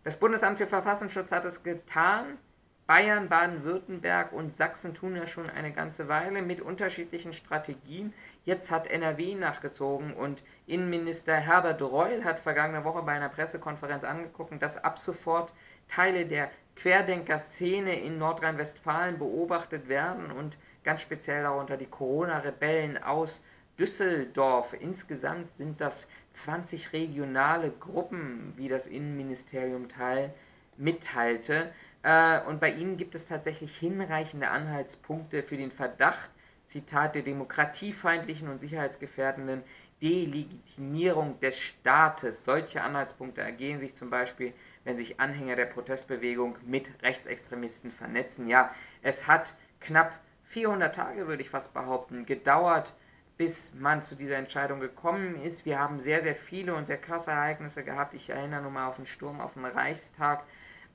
Das 0.07 0.15
Bundesamt 0.15 0.57
für 0.57 0.67
Verfassungsschutz 0.67 1.33
hat 1.33 1.43
es 1.43 1.63
getan. 1.63 2.37
Bayern, 2.85 3.27
Baden-Württemberg 3.27 4.31
und 4.31 4.53
Sachsen 4.53 4.93
tun 4.93 5.17
ja 5.17 5.27
schon 5.27 5.49
eine 5.49 5.73
ganze 5.73 6.07
Weile 6.07 6.41
mit 6.41 6.61
unterschiedlichen 6.61 7.33
Strategien. 7.33 8.13
Jetzt 8.45 8.71
hat 8.71 8.87
NRW 8.87 9.35
nachgezogen 9.35 10.13
und 10.13 10.45
Innenminister 10.65 11.35
Herbert 11.35 11.81
Reul 11.81 12.23
hat 12.23 12.39
vergangene 12.39 12.85
Woche 12.85 13.01
bei 13.01 13.11
einer 13.11 13.27
Pressekonferenz 13.27 14.05
angeguckt, 14.05 14.53
dass 14.61 14.81
ab 14.81 14.97
sofort 14.97 15.51
Teile 15.89 16.25
der 16.25 16.51
Querdenker-Szene 16.77 17.99
in 17.99 18.17
Nordrhein-Westfalen 18.17 19.19
beobachtet 19.19 19.89
werden 19.89 20.31
und 20.31 20.57
ganz 20.85 21.01
speziell 21.01 21.43
darunter 21.43 21.75
die 21.75 21.85
Corona-Rebellen 21.85 22.97
aus 23.03 23.43
Düsseldorf. 23.77 24.73
Insgesamt 24.79 25.51
sind 25.51 25.81
das 25.81 26.07
20 26.37 26.93
regionale 26.93 27.71
Gruppen, 27.71 28.53
wie 28.55 28.69
das 28.69 28.87
Innenministerium 28.87 29.89
teil, 29.89 30.33
mitteilte. 30.77 31.71
Äh, 32.03 32.41
und 32.43 32.59
bei 32.59 32.71
ihnen 32.71 32.97
gibt 32.97 33.15
es 33.15 33.25
tatsächlich 33.25 33.75
hinreichende 33.75 34.49
Anhaltspunkte 34.49 35.43
für 35.43 35.57
den 35.57 35.71
Verdacht, 35.71 36.29
Zitat, 36.67 37.15
der 37.15 37.23
demokratiefeindlichen 37.23 38.49
und 38.49 38.59
sicherheitsgefährdenden 38.59 39.63
Delegitimierung 40.01 41.39
des 41.39 41.57
Staates. 41.57 42.45
Solche 42.45 42.81
Anhaltspunkte 42.81 43.41
ergehen 43.41 43.79
sich 43.79 43.95
zum 43.95 44.09
Beispiel, 44.09 44.53
wenn 44.83 44.97
sich 44.97 45.19
Anhänger 45.19 45.55
der 45.55 45.65
Protestbewegung 45.65 46.57
mit 46.65 46.91
Rechtsextremisten 47.01 47.91
vernetzen. 47.91 48.47
Ja, 48.47 48.71
es 49.01 49.27
hat 49.27 49.55
knapp 49.79 50.19
400 50.43 50.93
Tage, 50.93 51.27
würde 51.27 51.41
ich 51.41 51.49
fast 51.49 51.73
behaupten, 51.73 52.25
gedauert, 52.25 52.93
bis 53.37 53.73
man 53.75 54.01
zu 54.01 54.15
dieser 54.15 54.37
Entscheidung 54.37 54.79
gekommen 54.79 55.35
ist. 55.35 55.65
Wir 55.65 55.79
haben 55.79 55.99
sehr, 55.99 56.21
sehr 56.21 56.35
viele 56.35 56.73
und 56.75 56.87
sehr 56.87 56.97
krasse 56.97 57.31
Ereignisse 57.31 57.83
gehabt. 57.83 58.13
Ich 58.13 58.29
erinnere 58.29 58.61
nur 58.63 58.71
mal 58.71 58.87
auf 58.87 58.95
den 58.95 59.05
Sturm 59.05 59.39
auf 59.39 59.53
den 59.53 59.65
Reichstag 59.65 60.43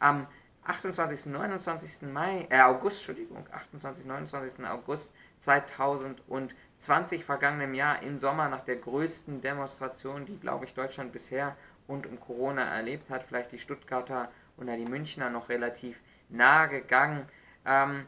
am 0.01 0.27
28. 0.65 1.27
29. 1.27 2.03
Mai, 2.13 2.47
äh, 2.51 2.61
August, 2.61 2.99
Entschuldigung, 2.99 3.47
28. 3.51 4.07
29. 4.07 4.65
August 4.67 5.13
2020, 5.39 7.25
vergangenem 7.25 7.75
Jahr 7.75 8.03
im 8.03 8.19
Sommer, 8.19 8.49
nach 8.49 8.63
der 8.63 8.77
größten 8.77 9.41
Demonstration, 9.41 10.25
die, 10.25 10.39
glaube 10.39 10.65
ich, 10.65 10.75
Deutschland 10.75 11.13
bisher 11.13 11.57
rund 11.89 12.07
um 12.07 12.21
Corona 12.21 12.63
erlebt 12.63 13.11
hat. 13.11 13.25
Vielleicht 13.25 13.51
die 13.53 13.59
Stuttgarter 13.59 14.31
oder 14.57 14.77
die 14.77 14.85
Münchner 14.85 15.31
noch 15.31 15.49
relativ 15.49 15.99
nahe 16.29 16.69
gegangen. 16.69 17.27
Ähm, 17.67 18.07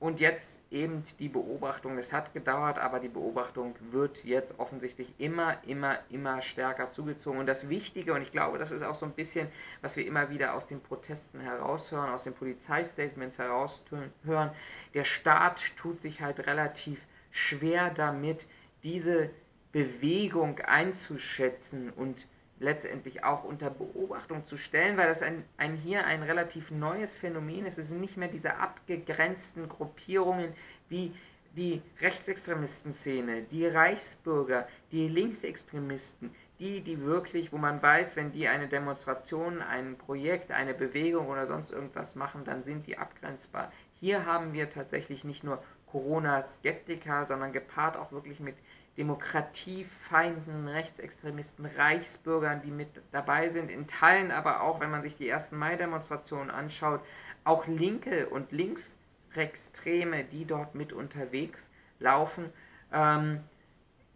und 0.00 0.18
jetzt 0.18 0.60
eben 0.70 1.02
die 1.18 1.28
Beobachtung, 1.28 1.98
es 1.98 2.14
hat 2.14 2.32
gedauert, 2.32 2.78
aber 2.78 3.00
die 3.00 3.08
Beobachtung 3.10 3.74
wird 3.90 4.24
jetzt 4.24 4.58
offensichtlich 4.58 5.12
immer, 5.18 5.62
immer, 5.64 5.98
immer 6.08 6.40
stärker 6.40 6.88
zugezogen. 6.88 7.38
Und 7.38 7.46
das 7.46 7.68
Wichtige, 7.68 8.14
und 8.14 8.22
ich 8.22 8.32
glaube, 8.32 8.56
das 8.56 8.70
ist 8.70 8.82
auch 8.82 8.94
so 8.94 9.04
ein 9.04 9.12
bisschen, 9.12 9.48
was 9.82 9.96
wir 9.96 10.06
immer 10.06 10.30
wieder 10.30 10.54
aus 10.54 10.64
den 10.64 10.80
Protesten 10.80 11.40
heraushören, 11.40 12.08
aus 12.08 12.24
den 12.24 12.32
Polizeistatements 12.32 13.38
heraushören, 13.38 14.52
der 14.94 15.04
Staat 15.04 15.76
tut 15.76 16.00
sich 16.00 16.22
halt 16.22 16.46
relativ 16.46 17.06
schwer 17.30 17.90
damit, 17.90 18.46
diese 18.82 19.28
Bewegung 19.70 20.60
einzuschätzen 20.60 21.90
und 21.90 22.26
letztendlich 22.60 23.24
auch 23.24 23.42
unter 23.42 23.70
Beobachtung 23.70 24.44
zu 24.44 24.56
stellen, 24.56 24.96
weil 24.96 25.08
das 25.08 25.22
ein, 25.22 25.44
ein 25.56 25.76
hier 25.76 26.04
ein 26.06 26.22
relativ 26.22 26.70
neues 26.70 27.16
Phänomen 27.16 27.66
ist. 27.66 27.78
Es 27.78 27.88
sind 27.88 28.00
nicht 28.00 28.16
mehr 28.16 28.28
diese 28.28 28.56
abgegrenzten 28.56 29.68
Gruppierungen 29.68 30.52
wie 30.88 31.12
die 31.56 31.82
Rechtsextremistenszene, 32.00 33.42
die 33.42 33.66
Reichsbürger, 33.66 34.68
die 34.92 35.08
Linksextremisten, 35.08 36.32
die, 36.60 36.82
die 36.82 37.00
wirklich, 37.00 37.52
wo 37.52 37.56
man 37.56 37.82
weiß, 37.82 38.14
wenn 38.14 38.30
die 38.30 38.46
eine 38.46 38.68
Demonstration, 38.68 39.62
ein 39.62 39.96
Projekt, 39.96 40.52
eine 40.52 40.74
Bewegung 40.74 41.28
oder 41.28 41.46
sonst 41.46 41.72
irgendwas 41.72 42.14
machen, 42.14 42.44
dann 42.44 42.62
sind 42.62 42.86
die 42.86 42.98
abgrenzbar. 42.98 43.72
Hier 43.94 44.26
haben 44.26 44.52
wir 44.52 44.70
tatsächlich 44.70 45.24
nicht 45.24 45.42
nur 45.42 45.62
Corona-Skeptiker, 45.90 47.24
sondern 47.24 47.52
gepaart 47.52 47.96
auch 47.96 48.12
wirklich 48.12 48.38
mit 48.38 48.56
Demokratiefeinden, 48.96 50.68
Rechtsextremisten, 50.68 51.64
Reichsbürgern, 51.64 52.60
die 52.62 52.70
mit 52.70 52.88
dabei 53.12 53.48
sind, 53.48 53.70
in 53.70 53.86
Teilen 53.86 54.30
aber 54.30 54.62
auch, 54.62 54.80
wenn 54.80 54.90
man 54.90 55.02
sich 55.02 55.16
die 55.16 55.28
ersten 55.28 55.56
Mai-Demonstrationen 55.56 56.50
anschaut, 56.50 57.00
auch 57.44 57.66
Linke 57.66 58.28
und 58.28 58.52
Linksextreme, 58.52 60.24
die 60.24 60.44
dort 60.44 60.74
mit 60.74 60.92
unterwegs 60.92 61.70
laufen. 61.98 62.52
Ähm, 62.92 63.40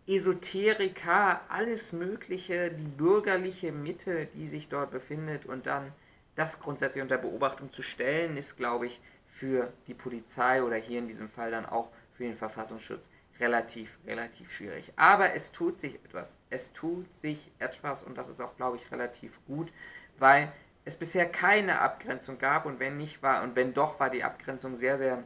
Esoteriker, 0.06 1.40
alles 1.48 1.92
Mögliche, 1.94 2.70
die 2.70 2.84
bürgerliche 2.84 3.72
Mitte, 3.72 4.26
die 4.34 4.46
sich 4.46 4.68
dort 4.68 4.90
befindet 4.90 5.46
und 5.46 5.66
dann 5.66 5.92
das 6.34 6.60
grundsätzlich 6.60 7.02
unter 7.02 7.16
Beobachtung 7.16 7.72
zu 7.72 7.82
stellen, 7.82 8.36
ist, 8.36 8.56
glaube 8.56 8.86
ich, 8.86 9.00
für 9.28 9.72
die 9.86 9.94
Polizei 9.94 10.62
oder 10.62 10.76
hier 10.76 10.98
in 10.98 11.08
diesem 11.08 11.30
Fall 11.30 11.50
dann 11.50 11.64
auch 11.64 11.88
für 12.12 12.24
den 12.24 12.36
Verfassungsschutz 12.36 13.08
relativ, 13.40 13.98
relativ 14.06 14.52
schwierig. 14.52 14.92
Aber 14.96 15.34
es 15.34 15.52
tut 15.52 15.78
sich 15.78 15.96
etwas. 16.04 16.36
Es 16.50 16.72
tut 16.72 17.12
sich 17.16 17.50
etwas 17.58 18.02
und 18.02 18.16
das 18.16 18.28
ist 18.28 18.40
auch, 18.40 18.56
glaube 18.56 18.76
ich, 18.76 18.90
relativ 18.92 19.44
gut, 19.46 19.72
weil 20.18 20.52
es 20.84 20.96
bisher 20.96 21.26
keine 21.26 21.80
Abgrenzung 21.80 22.38
gab 22.38 22.66
und 22.66 22.78
wenn 22.78 22.96
nicht 22.96 23.22
war 23.22 23.42
und 23.42 23.56
wenn 23.56 23.74
doch, 23.74 23.98
war 23.98 24.10
die 24.10 24.22
Abgrenzung 24.22 24.74
sehr, 24.74 24.96
sehr 24.96 25.24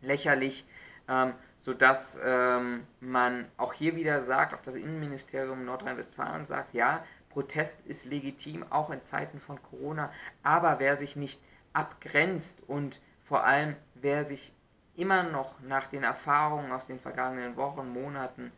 lächerlich, 0.00 0.66
ähm, 1.08 1.34
sodass 1.58 2.18
ähm, 2.22 2.86
man 3.00 3.48
auch 3.56 3.72
hier 3.72 3.96
wieder 3.96 4.20
sagt, 4.20 4.54
auch 4.54 4.62
das 4.62 4.74
Innenministerium 4.74 5.64
Nordrhein-Westfalen 5.64 6.46
sagt, 6.46 6.74
ja, 6.74 7.04
Protest 7.28 7.76
ist 7.86 8.06
legitim, 8.06 8.64
auch 8.70 8.90
in 8.90 9.02
Zeiten 9.02 9.38
von 9.38 9.62
Corona, 9.62 10.12
aber 10.42 10.80
wer 10.80 10.96
sich 10.96 11.16
nicht 11.16 11.40
abgrenzt 11.72 12.62
und 12.66 13.00
vor 13.24 13.44
allem 13.44 13.76
wer 13.94 14.24
sich 14.24 14.52
immer 15.00 15.22
noch 15.22 15.58
nach 15.60 15.86
den 15.86 16.02
Erfahrungen 16.02 16.70
aus 16.72 16.86
den 16.86 17.00
vergangenen 17.00 17.56
Wochen, 17.56 17.88
Monaten 17.88 18.52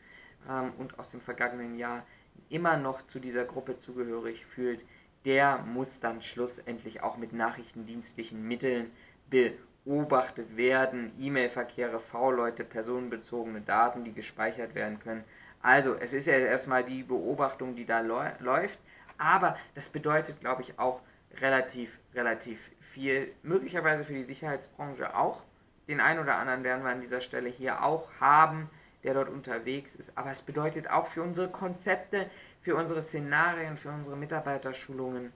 ähm, 0.49 0.73
und 0.77 0.99
aus 0.99 1.11
dem 1.11 1.21
vergangenen 1.21 1.79
Jahr 1.79 2.05
immer 2.49 2.77
noch 2.77 3.07
zu 3.07 3.21
dieser 3.21 3.45
Gruppe 3.45 3.79
zugehörig 3.79 4.45
fühlt, 4.45 4.85
der 5.25 5.59
muss 5.59 6.01
dann 6.01 6.21
schlussendlich 6.21 7.03
auch 7.03 7.17
mit 7.17 7.33
nachrichtendienstlichen 7.33 8.43
Mitteln 8.47 8.91
beobachtet 9.31 10.57
werden. 10.57 11.13
E-Mail-Verkehre, 11.19 12.01
V-Leute, 12.01 12.65
personenbezogene 12.65 13.61
Daten, 13.61 14.03
die 14.03 14.13
gespeichert 14.13 14.75
werden 14.75 14.99
können. 14.99 15.23
Also 15.63 15.95
es 15.95 16.13
ist 16.13 16.27
ja 16.27 16.35
erstmal 16.35 16.85
die 16.85 17.05
Beobachtung, 17.05 17.77
die 17.77 17.87
da 17.87 18.01
läuft, 18.01 18.81
aber 19.17 19.57
das 19.77 19.89
bedeutet, 19.91 20.41
glaube 20.41 20.63
ich, 20.63 20.77
auch 20.81 21.01
relativ, 21.41 22.01
relativ 22.15 22.73
viel, 22.81 23.33
möglicherweise 23.45 24.05
für 24.05 24.13
die 24.13 24.25
Sicherheitsbranche 24.25 25.17
auch, 25.17 25.45
den 25.93 26.01
einen 26.01 26.21
oder 26.21 26.39
anderen 26.39 26.65
werden 26.65 26.85
wir 26.85 26.91
an 26.91 27.03
dieser 27.03 27.21
Stelle 27.21 27.51
hier 27.51 27.85
auch 27.85 28.09
haben, 28.19 28.71
der 29.05 29.13
dort 29.13 29.29
unterwegs 29.29 29.95
ist. 29.95 30.17
Aber 30.17 30.31
es 30.31 30.41
bedeutet 30.41 30.89
auch 30.89 31.07
für 31.07 31.23
unsere 31.23 31.49
Konzepte, 31.49 32.31
für 32.63 32.77
unsere 32.77 33.03
Szenarien, 33.03 33.77
für 33.77 33.91
unsere 33.91 34.17
Mitarbeiterschulungen, 34.17 35.33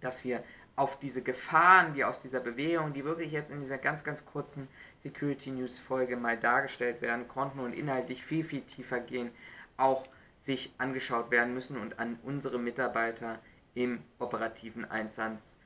dass 0.00 0.24
wir 0.24 0.44
auf 0.76 0.98
diese 0.98 1.22
Gefahren, 1.22 1.94
die 1.94 2.04
aus 2.04 2.20
dieser 2.20 2.40
Bewegung, 2.40 2.92
die 2.92 3.04
wirklich 3.04 3.32
jetzt 3.32 3.50
in 3.50 3.60
dieser 3.60 3.78
ganz, 3.78 4.04
ganz 4.04 4.26
kurzen 4.26 4.68
Security 4.98 5.50
News 5.50 5.78
Folge 5.78 6.16
mal 6.16 6.36
dargestellt 6.36 7.00
werden 7.00 7.26
konnten 7.26 7.60
und 7.60 7.72
inhaltlich 7.72 8.22
viel, 8.22 8.44
viel 8.44 8.62
tiefer 8.62 9.00
gehen, 9.00 9.30
auch 9.78 10.06
sich 10.36 10.72
angeschaut 10.76 11.30
werden 11.30 11.54
müssen 11.54 11.78
und 11.78 11.98
an 11.98 12.18
unsere 12.22 12.58
Mitarbeiter 12.58 13.38
im 13.74 14.02
operativen 14.18 14.84
Einsatz 14.84 15.56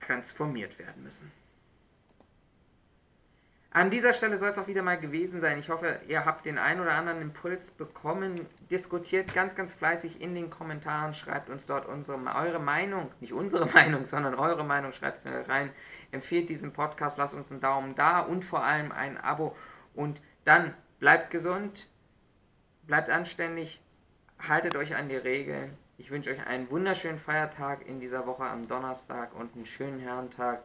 transformiert 0.00 0.78
werden 0.78 1.02
müssen. 1.02 1.30
An 3.76 3.90
dieser 3.90 4.14
Stelle 4.14 4.38
soll 4.38 4.48
es 4.48 4.56
auch 4.56 4.68
wieder 4.68 4.80
mal 4.80 4.98
gewesen 4.98 5.42
sein. 5.42 5.58
Ich 5.58 5.68
hoffe, 5.68 6.00
ihr 6.08 6.24
habt 6.24 6.46
den 6.46 6.56
ein 6.56 6.80
oder 6.80 6.92
anderen 6.92 7.20
Impuls 7.20 7.70
bekommen. 7.70 8.46
Diskutiert 8.70 9.34
ganz, 9.34 9.54
ganz 9.54 9.74
fleißig 9.74 10.22
in 10.22 10.34
den 10.34 10.48
Kommentaren. 10.48 11.12
Schreibt 11.12 11.50
uns 11.50 11.66
dort 11.66 11.84
unsere, 11.84 12.16
eure 12.36 12.58
Meinung, 12.58 13.10
nicht 13.20 13.34
unsere 13.34 13.66
Meinung, 13.74 14.06
sondern 14.06 14.34
eure 14.34 14.64
Meinung. 14.64 14.94
Schreibt 14.94 15.18
es 15.18 15.24
mir 15.26 15.46
rein. 15.46 15.72
Empfehlt 16.10 16.48
diesen 16.48 16.72
Podcast, 16.72 17.18
lasst 17.18 17.34
uns 17.34 17.50
einen 17.50 17.60
Daumen 17.60 17.94
da 17.94 18.20
und 18.20 18.46
vor 18.46 18.64
allem 18.64 18.92
ein 18.92 19.18
Abo. 19.18 19.54
Und 19.94 20.22
dann 20.44 20.72
bleibt 20.98 21.30
gesund, 21.30 21.90
bleibt 22.86 23.10
anständig, 23.10 23.82
haltet 24.38 24.74
euch 24.74 24.96
an 24.96 25.10
die 25.10 25.16
Regeln 25.16 25.76
Ich 25.98 26.10
wünsche 26.10 26.30
euch 26.30 26.46
einen 26.46 26.70
wunderschönen 26.70 27.18
Feiertag 27.18 27.86
in 27.86 28.00
dieser 28.00 28.26
Woche 28.26 28.44
am 28.44 28.68
Donnerstag 28.68 29.34
und 29.34 29.54
einen 29.54 29.66
schönen 29.66 30.00
Herrentag 30.00 30.62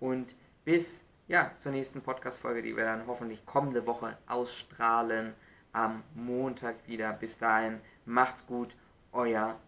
und 0.00 0.34
bis 0.64 1.04
ja, 1.26 1.52
zur 1.58 1.72
nächsten 1.72 2.02
Podcast-Folge, 2.02 2.62
die 2.62 2.76
wir 2.76 2.84
dann 2.84 3.06
hoffentlich 3.06 3.46
kommende 3.46 3.86
Woche 3.86 4.16
ausstrahlen 4.26 5.34
am 5.72 6.02
Montag 6.14 6.76
wieder. 6.86 7.12
Bis 7.12 7.38
dahin, 7.38 7.80
macht's 8.04 8.46
gut, 8.46 8.76
euer 9.12 9.58